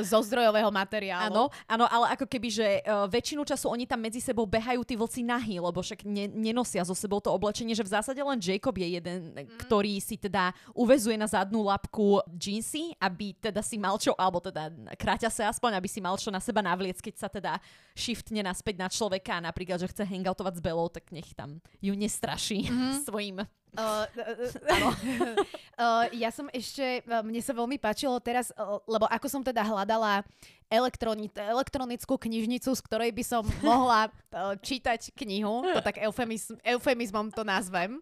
[0.10, 1.30] zo zdrojového materiálu.
[1.30, 4.98] Áno, áno, ale ako keby, že uh, väčšinu času oni tam medzi sebou behajú tí
[4.98, 8.74] vlci nahy, lebo však ne, nenosia so sebou to oblečenie, že v zásade len Jacob
[8.74, 9.62] je jeden, mm.
[9.62, 14.74] ktorý si teda uvezuje na zadnú lapku jeansy, aby teda si mal čo, alebo teda
[14.98, 17.62] kráťa sa aspoň, aby si mal čo na seba navliec, keď sa teda
[17.94, 22.64] shiftne naspäť na človeka napríklad, že chce hangoutovať s Belou, tak nech tam ju nestraší
[22.64, 23.04] mm-hmm.
[23.08, 23.38] svojim
[23.76, 24.08] Uh,
[25.80, 29.64] uh, ja som ešte, uh, mne sa veľmi páčilo teraz, uh, lebo ako som teda
[29.64, 30.24] hľadala
[30.72, 37.30] elektroni- elektronickú knižnicu, z ktorej by som mohla uh, čítať knihu, to tak eufemiz- eufemizmom
[37.32, 38.00] to nazvem,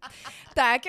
[0.53, 0.87] tak.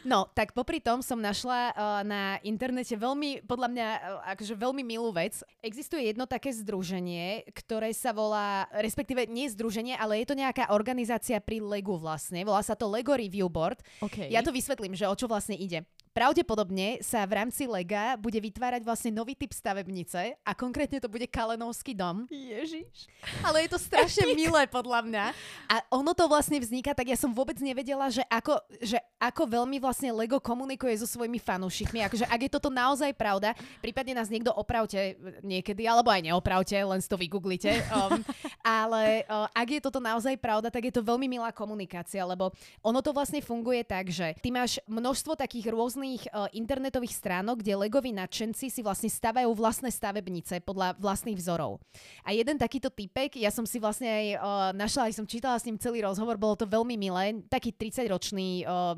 [0.00, 1.76] No, tak popri tom som našla
[2.08, 3.86] na internete veľmi, podľa mňa,
[4.32, 5.44] akože veľmi milú vec.
[5.60, 11.36] Existuje jedno také združenie, ktoré sa volá, respektíve nie združenie, ale je to nejaká organizácia
[11.40, 12.44] pri Legu vlastne.
[12.44, 13.80] Volá sa to Lego Review Board.
[14.02, 14.28] Okay.
[14.28, 15.86] Ja to vysvetlím, že o čo vlastne ide.
[16.10, 21.22] Pravdepodobne sa v rámci Lega bude vytvárať vlastne nový typ stavebnice a konkrétne to bude
[21.30, 22.26] Kalenovský dom.
[22.26, 23.06] Ježiš.
[23.46, 25.24] Ale je to strašne milé podľa mňa.
[25.70, 29.78] A ono to vlastne vzniká, tak ja som vôbec nevedela, že ako, že ako veľmi
[29.78, 32.02] vlastne Lego komunikuje so svojimi fanúšikmi.
[32.02, 35.14] Akože ak je toto naozaj pravda, prípadne nás niekto opravte
[35.46, 37.70] niekedy, alebo aj neopravte, len si to vygooglite.
[37.94, 38.26] Um,
[38.66, 42.50] ale uh, ak je toto naozaj pravda, tak je to veľmi milá komunikácia, lebo
[42.82, 47.76] ono to vlastne funguje tak, že ty máš množstvo takých rôznych uh, internetových stránok, kde
[47.76, 51.78] Legoví nadšenci si vlastne stavajú vlastné stavebnice podľa vlastných vzorov.
[52.24, 54.40] A jeden takýto typek, ja som si vlastne aj uh,
[54.72, 57.42] našla, aj som čítala s ním celý rozhovor, bolo to veľmi milé.
[57.48, 58.94] Taký 30-ročný uh,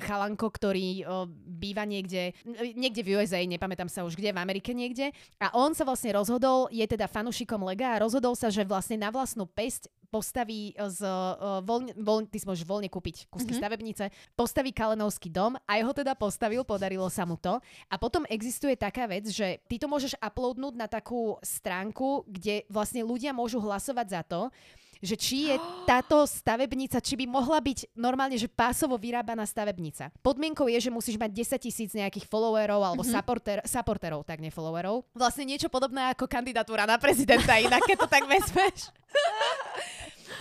[0.00, 2.32] chalanko, ktorý uh, býva niekde,
[2.74, 5.12] niekde v USA, nepamätám sa už kde, v Amerike niekde.
[5.40, 9.12] A on sa vlastne rozhodol, je teda fanušikom Lega a rozhodol sa, že vlastne na
[9.12, 13.60] vlastnú pesť postaví z uh, voľne, voľne, ty si môžeš voľne kúpiť kúsky mm-hmm.
[13.60, 17.60] stavebnice, postaví Kalenovský dom a jeho teda postavil, podarilo sa mu to.
[17.92, 23.04] A potom existuje taká vec, že ty to môžeš uploadnúť na takú stránku, kde vlastne
[23.04, 24.48] ľudia môžu hlasovať za to,
[25.04, 25.56] že či je
[25.90, 30.08] táto stavebnica, či by mohla byť normálne, že pásovo vyrábaná stavebnica.
[30.24, 33.16] Podmienkou je, že musíš mať 10 tisíc nejakých followerov alebo mm-hmm.
[33.20, 35.04] supporter, supporterov, tak nie followerov.
[35.12, 38.88] Vlastne niečo podobné ako kandidatúra na prezidenta, inak keď to tak vezmeš.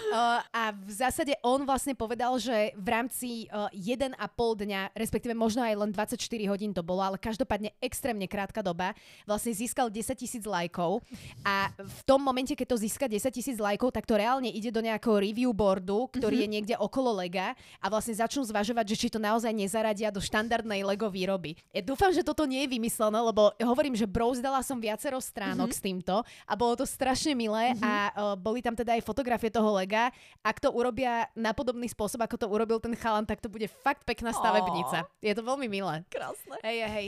[0.06, 5.66] Uh, a v zásade on vlastne povedal, že v rámci uh, 1,5 dňa, respektíve možno
[5.66, 8.94] aj len 24 hodín to bolo, ale každopádne extrémne krátka doba,
[9.26, 11.02] vlastne získal 10 tisíc lajkov
[11.42, 14.82] a v tom momente, keď to získa 10 tisíc lajkov, tak to reálne ide do
[14.82, 16.46] nejakého review boardu, ktorý mm-hmm.
[16.46, 20.86] je niekde okolo Lega a vlastne začnú zvažovať, že či to naozaj nezaradia do štandardnej
[20.86, 21.58] Lego výroby.
[21.74, 25.82] Ja dúfam, že toto nie je vymyslené, lebo hovorím, že browsdala som viacero stránok mm-hmm.
[25.82, 27.84] s týmto a bolo to strašne milé mm-hmm.
[27.84, 29.95] a uh, boli tam teda aj fotografie toho Lega.
[30.44, 34.04] Ak to urobia na podobný spôsob, ako to urobil ten chalan, tak to bude fakt
[34.04, 35.08] pekná stavebnica.
[35.24, 36.04] Je to veľmi milé.
[36.12, 36.58] Krásne.
[36.62, 37.08] Hej, hej,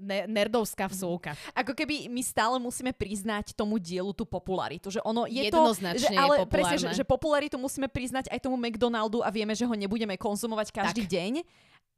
[0.00, 1.34] ne- nerdovská vsúka.
[1.52, 6.10] Ako keby my stále musíme priznať tomu dielu tú popularitu, že ono je Jednoznačne to,
[6.10, 6.52] že, je ale populárne.
[6.54, 10.70] presne, že, že popularitu musíme priznať aj tomu McDonaldu a vieme, že ho nebudeme konzumovať
[10.70, 11.12] každý Tak.
[11.12, 11.32] deň.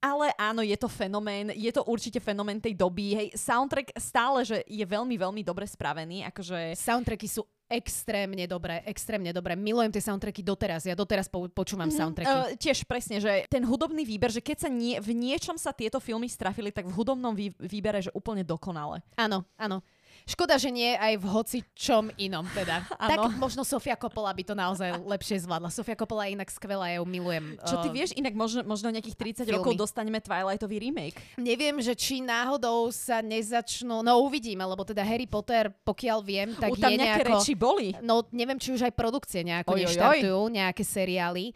[0.01, 3.13] Ale áno, je to fenomén, je to určite fenomén tej doby.
[3.13, 6.25] Hej, soundtrack stále, že je veľmi, veľmi dobre spravený.
[6.33, 6.73] Akože...
[6.73, 9.55] Soundtracky sú extrémne dobré, extrémne dobré.
[9.55, 10.83] Milujem tie soundtracky doteraz.
[10.83, 12.03] Ja doteraz po- počúvam mm-hmm.
[12.03, 12.35] soundtracky.
[12.35, 16.03] Uh, tiež presne, že ten hudobný výber, že keď sa nie, v niečom sa tieto
[16.03, 19.07] filmy strafili, tak v hudobnom vý, výbere, že úplne dokonale.
[19.15, 19.87] Áno, áno.
[20.31, 22.87] Škoda, že nie aj v hoci čom inom teda.
[23.11, 23.35] tak Áno.
[23.35, 25.75] možno Sofia Coppola by to naozaj lepšie zvládla.
[25.75, 27.59] Sofia Coppola je inak skvelá, ja ju milujem.
[27.67, 29.59] Čo ty Uh, vieš, inak možno, možno nejakých 30 filmy.
[29.59, 31.19] rokov dostaneme Twilightový remake.
[31.43, 36.71] Neviem, že či náhodou sa nezačnú, no uvidíme, lebo teda Harry Potter, pokiaľ viem, tak
[36.71, 37.43] U, tam je nejaké nejako...
[37.43, 37.89] reči boli.
[37.99, 39.87] No neviem, či už aj produkcie nejako Oj, oj, oj.
[39.91, 41.51] neštartujú, nejaké seriály.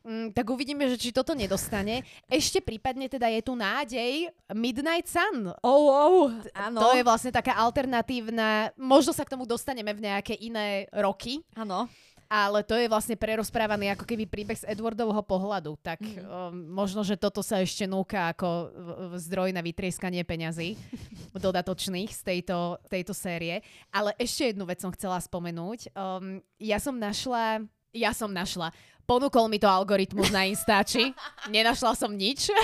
[0.00, 2.00] Mm, tak uvidíme, že či toto nedostane.
[2.24, 5.52] Ešte prípadne teda je tu nádej Midnight Sun.
[5.60, 6.80] Oh, oh, áno.
[6.80, 11.84] To je vlastne taká alternatívna, možno sa k tomu dostaneme v nejaké iné roky, Áno.
[12.32, 15.76] ale to je vlastne prerozprávaný ako keby príbeh z Edwardovho pohľadu.
[15.84, 16.16] Tak mm.
[16.24, 18.72] um, možno, že toto sa ešte núka ako
[19.20, 20.80] zdroj na vytrieskanie peňazí
[21.36, 23.60] dodatočných z tejto, tejto série.
[23.92, 25.92] Ale ešte jednu vec som chcela spomenúť.
[25.92, 28.72] Um, ja som našla, ja som našla,
[29.10, 31.10] ponúkol mi to algoritmus na Instači,
[31.50, 32.46] nenašla som nič.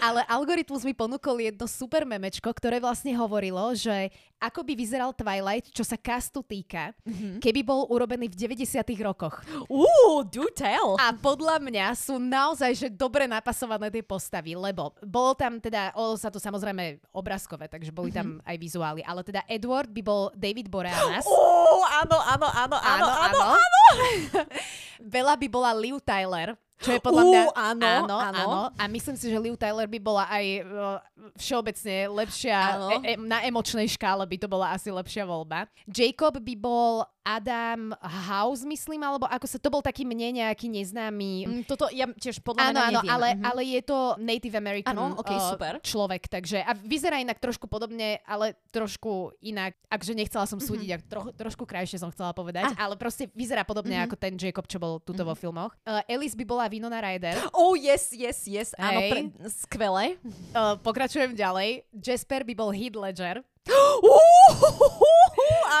[0.00, 4.08] Ale algoritmus mi ponúkol jedno super memečko, ktoré vlastne hovorilo, že
[4.40, 7.40] ako by vyzeral Twilight, čo sa castu týka, Mhm.
[7.44, 9.44] keby bol urobený v 90 rokoch.
[9.68, 10.96] Uú, do tell.
[10.96, 16.16] A podľa mňa sú naozaj že dobre napasované tie postavy, lebo bolo tam teda, o
[16.16, 20.72] sa to samozrejme obrázkové, takže boli tam aj vizuály, ale teda Edward by bol David
[20.72, 21.28] Boreanaz.
[21.28, 21.36] Ó,
[22.00, 23.38] áno, áno, áno, áno, áno.
[23.44, 23.44] áno.
[24.98, 27.40] Bela by bola Liv Tyler, čo je podľa mňa...
[27.52, 28.40] áno, áno, áno.
[28.40, 28.60] áno.
[28.80, 30.98] A myslím si, že Liv Tyler by bola aj uh,
[31.36, 32.56] všeobecne lepšia,
[33.04, 35.68] e, e, na emočnej škále by to bola asi lepšia voľba.
[35.84, 41.32] Jacob by bol Adam House, myslím, alebo ako sa, to bol taký mne nejaký neznámy...
[41.44, 43.44] Mm, toto ja tiež podľa Áno, mňa áno, ale, Mhm.
[43.44, 45.72] ale je to Native American Áno, okej, uh, super.
[45.80, 50.96] človek, takže a vyzerá inak trošku podobne, ale trošku inak, akže nechcela som súdiť, Mhm.
[50.96, 52.86] ak tro, trošku krajšie som chcela povedať, Ah.
[52.86, 54.04] ale proste vyzerá podobne Mhm.
[54.06, 55.76] ako ten Jacob, čo bol tuto vo filmoch.
[55.82, 57.36] Uh, Alice by bola Winona Ryder.
[57.52, 58.72] Oh, yes, yes, yes.
[58.74, 59.10] Áno, Hej.
[59.10, 60.16] pre, skvelé.
[60.50, 61.84] Uh, pokračujem ďalej.
[61.92, 63.44] Jasper by bol Heath Ledger.
[64.00, 64.29] Uú,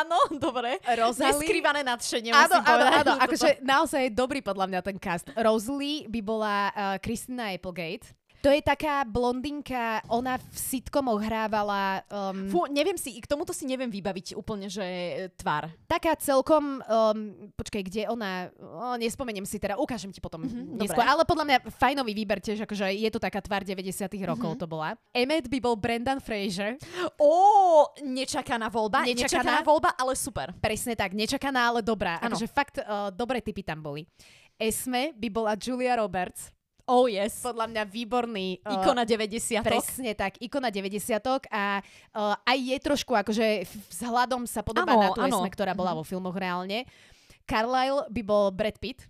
[0.00, 0.78] áno, dobre.
[0.82, 1.34] Rosalie...
[1.36, 2.92] Neskrývané nadšenie, Áno, musím áno, povedať.
[2.92, 5.26] áno, toto- akože naozaj je dobrý podľa mňa ten cast.
[5.34, 8.06] Rosalie by bola uh, Christina Applegate.
[8.40, 13.64] To je taká blondinka, ona v sitcomoch hrávala um, Fú, neviem si, k tomuto si
[13.64, 15.68] neviem vybaviť úplne, že e, tvár.
[15.84, 17.18] taká celkom, um,
[17.52, 21.58] počkaj, kde ona, o, nespomeniem si teda, ukážem ti potom Mhm, neskôr, ale podľa mňa
[21.70, 23.84] fajnový výber tiež, akože je to taká tvár 90
[24.24, 24.58] rokov Mhm.
[24.58, 24.96] to bola.
[25.10, 26.80] Emmet by bol Brendan Fraser,
[27.16, 27.32] Ó,
[28.00, 29.20] nečakaná voľba, Nečakaná.
[29.20, 30.56] nečakaná voľba, ale super.
[30.56, 32.32] presne tak, nečakaná, ale dobrá, Áno.
[32.32, 34.08] akože fakt uh, dobré typy tam boli.
[34.56, 36.48] Esme by bola Julia Roberts,
[36.90, 37.38] Oh, yes.
[37.38, 38.58] podľa mňa výborný.
[38.60, 40.98] uh, Ikona 90 Presne tak, ikona 90
[41.46, 45.38] a uh, aj je trošku akože vzhľadom sa podobá Áno, na tú áno.
[45.38, 45.98] Esme, ktorá bola Mhm.
[45.98, 46.90] vo filmoch reálne.
[47.46, 49.06] Carlyle by bol Brad Pitt.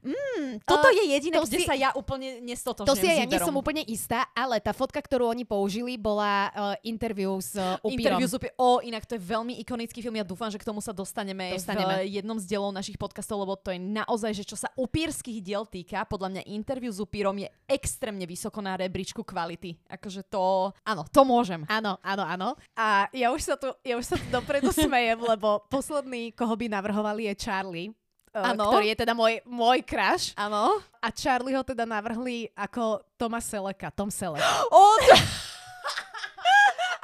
[0.00, 3.10] Mm, toto Uh, je jediné, to kde si- sa ja úplne nestotožňujem To si s
[3.10, 6.52] aj ja nie som úplne istá, ale tá fotka, ktorú oni použili, bola uh,
[6.82, 8.16] interview s uh, upírom.
[8.18, 10.14] Interview z upí- O, inak to je veľmi ikonický film.
[10.14, 12.04] Ja dúfam, že k tomu sa dostaneme, Dostaneme.
[12.04, 15.64] v jednom z dielov našich podcastov, lebo to je naozaj, že čo sa upírských diel
[15.64, 19.76] týka, podľa mňa interview s upírom je extrémne vysoko na rebríčku kvality.
[19.86, 21.66] Akože to, áno, to môžem.
[21.66, 22.48] Áno, áno, áno.
[22.72, 26.66] A ja už sa tu, ja už sa tu dopredu smejem, lebo posledný, koho by
[26.68, 27.90] navrhovali, je Charlie.
[28.36, 28.68] Uh, Áno.
[28.68, 30.36] ktorý je teda môj, môj crush.
[30.36, 30.84] Áno.
[31.00, 34.44] A Charlie ho teda navrhli ako Toma Seleka, Tom Selek.
[34.68, 35.16] O, to...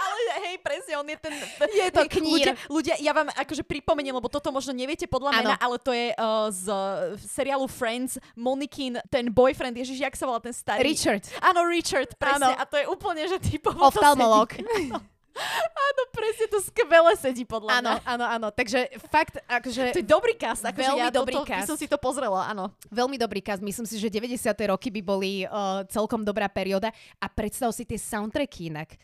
[0.03, 1.33] Ale hej, presne, on je ten...
[1.73, 2.53] Je to hej, knír.
[2.53, 6.13] Ľudia, ľudia, ja vám akože pripomeniem, lebo toto možno neviete podľa mena, ale to je
[6.15, 10.85] uh, z uh, seriálu Friends, Monikin, ten boyfriend, ježiš, jak sa volá ten starý?
[10.85, 11.23] Richard.
[11.41, 12.51] Áno, Richard, presne.
[12.51, 12.61] Áno.
[12.61, 14.53] A to je úplne, že typovo Oftalmolog.
[15.35, 16.03] Áno.
[16.13, 18.05] Presne, to skvele sedí podľa Áno, mňa.
[18.05, 18.49] áno, áno.
[18.53, 21.67] Takže fakt, akože To je dobrý cast, akože Veľmi ja dobrý toto, cast.
[21.67, 22.71] som si to pozrela, áno.
[22.89, 23.59] veľmi dobrý cast.
[23.59, 24.39] Myslím si, že 90.
[24.69, 26.93] roky by boli uh, celkom dobrá perióda.
[27.19, 28.95] A predstav si tie soundtracky inak.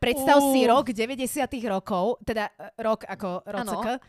[0.00, 0.50] Predstav Ú.
[0.50, 1.20] si rok 90.
[1.68, 4.00] rokov, teda uh, rok ako rocek.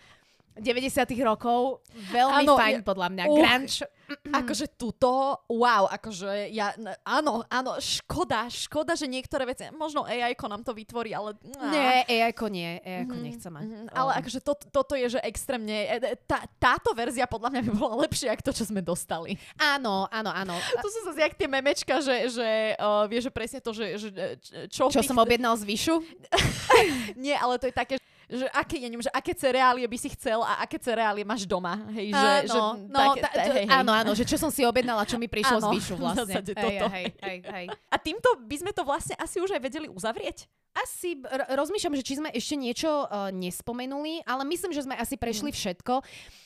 [0.57, 0.87] 90.
[1.21, 3.23] rokov, veľmi Áno, fajn ja- podľa mňa.
[3.25, 3.37] Uch.
[3.37, 3.77] Grunge.
[4.37, 5.09] Akože tuto,
[5.49, 6.69] wow, akože ja,
[7.01, 11.33] áno, áno, škoda, škoda, že niektoré veci, možno AI-ko nám to vytvorí, ale...
[11.57, 11.65] á.
[11.67, 13.65] Nie, AI-ko nie, AI-ko Mhm, nechce mať.
[13.65, 17.49] mhm, Ale Um, akože to, toto je, že extrémne, e, e, tá, táto verzia podľa
[17.49, 19.41] mňa by bola lepšia, ako to, čo sme dostali.
[19.57, 20.53] Áno, áno, áno.
[20.85, 22.47] To sú zase jak tie memečka, že, že
[22.77, 24.37] uh, vieš, že presne to, že, že e,
[24.69, 25.97] čo, Čo tých- som objednal z Vyšu?
[27.17, 28.05] Nie, ale to je také, že
[28.51, 31.77] aké, ja neviem, že aké cereálie by si chcel a aké cereálie máš doma.
[31.93, 32.59] Hej, že, áno, že,
[32.89, 33.77] no, také, ta, ta, to, hej, hej.
[33.77, 36.25] áno, áno, že čo som si objednala, čo mi prišlo Áno, z Vyšu v vlastne.
[36.25, 36.85] zásade hej, toto.
[36.89, 37.65] hej, hej, hej.
[37.91, 40.49] A týmto by sme to vlastne asi už aj vedeli uzavrieť.
[40.75, 45.15] Asi r- rozmýšľam, že či sme ešte niečo uh, nespomenuli, ale myslím, že sme asi
[45.15, 46.03] prešli všetko.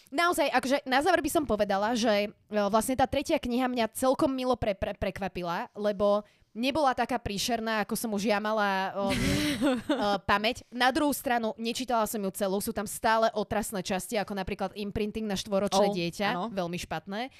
[0.09, 4.29] Naozaj, akože na záver by som povedala, že uh, vlastne tá tretia kniha mňa celkom
[4.29, 6.21] milo pre, pre, prekvapila, lebo
[6.53, 10.65] nebola taká príšerná, ako som už ja mala um, uh, pamäť.
[10.69, 15.25] Na druhú stranu, nečítala som ju celú, sú tam stále otrasné časti, ako napríklad imprinting
[15.25, 16.45] na štvoročné Oh, dieťa, áno.
[16.51, 17.31] veľmi špatné.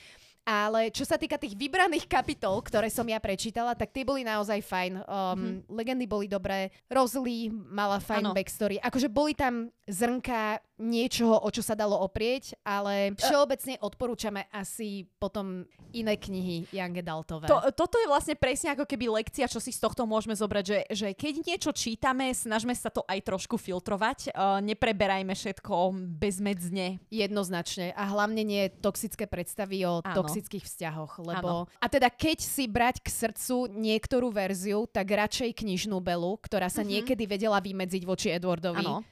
[0.49, 4.65] Ale čo sa týka tých vybraných kapitol, ktoré som ja prečítala, tak tie boli naozaj
[4.65, 4.93] fajn.
[4.97, 5.55] Um, mm-hmm.
[5.69, 8.33] Legendy boli dobré, Rosalie mala fajn Áno.
[8.33, 8.81] backstory.
[8.81, 15.67] Akože boli tam zrnka niečoho, o čo sa dalo oprieť, ale všeobecne odporúčame asi potom
[15.91, 17.51] iné knihy Young Adultové.
[17.51, 20.79] To, toto je vlastne presne ako keby lekcia, čo si z tohto môžeme zobrať, že,
[20.93, 27.03] že keď niečo čítame, snažme sa to aj trošku filtrovať, uh, nepreberajme všetko bezmedzne.
[27.11, 27.91] Jednoznačne.
[27.97, 30.15] A hlavne nie toxické predstavy o Áno.
[30.15, 31.19] toxických vzťahoch.
[31.19, 31.67] Lebo...
[31.81, 36.85] A teda keď si brať k srdcu niektorú verziu, tak radšej knižnú Belu, ktorá sa
[36.85, 39.03] niekedy vedela vymedziť voči Edwardovi Áno.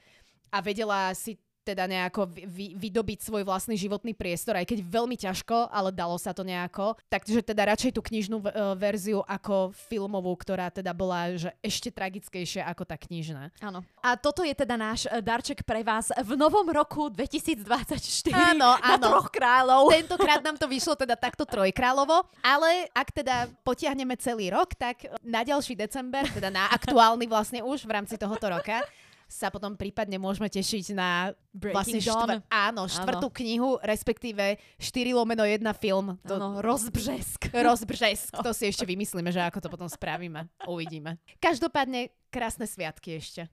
[0.48, 1.36] a vedela si
[1.68, 6.16] teda nejako vy, vy, vydobiť svoj vlastný životný priestor, aj keď veľmi ťažko, ale dalo
[6.16, 6.96] sa to nejako.
[7.12, 8.48] Takže teda radšej tú knižnú e,
[8.80, 13.50] verziu ako filmovú, ktorá teda bola že ešte tragickejšia ako tá knižná.
[13.60, 13.82] Áno.
[14.00, 18.96] A toto je teda náš eh, darček pre vás v novom roku 2024 Áno, na
[18.96, 19.04] áno.
[19.10, 19.90] troch kráľov.
[19.90, 25.42] Tentokrát nám to vyšlo teda takto trojkráľovo, ale ak teda potiahneme celý rok, tak na
[25.42, 28.80] ďalší december, teda na aktuálny vlastne už v rámci tohoto roka,
[29.28, 32.40] sa potom prípadne môžeme tešiť na Breaking vlastne Dawn.
[32.48, 36.16] áno, štvrtú knihu, respektíve 4 lomeno 1 film.
[36.24, 37.52] To, Áno, rozbřesk.
[37.68, 38.32] Rozbřesk.
[38.40, 40.48] To si ešte vymyslíme, že ako to potom spravíme.
[40.64, 41.20] Uvidíme.
[41.38, 43.52] Každopádne krásne sviatky ešte.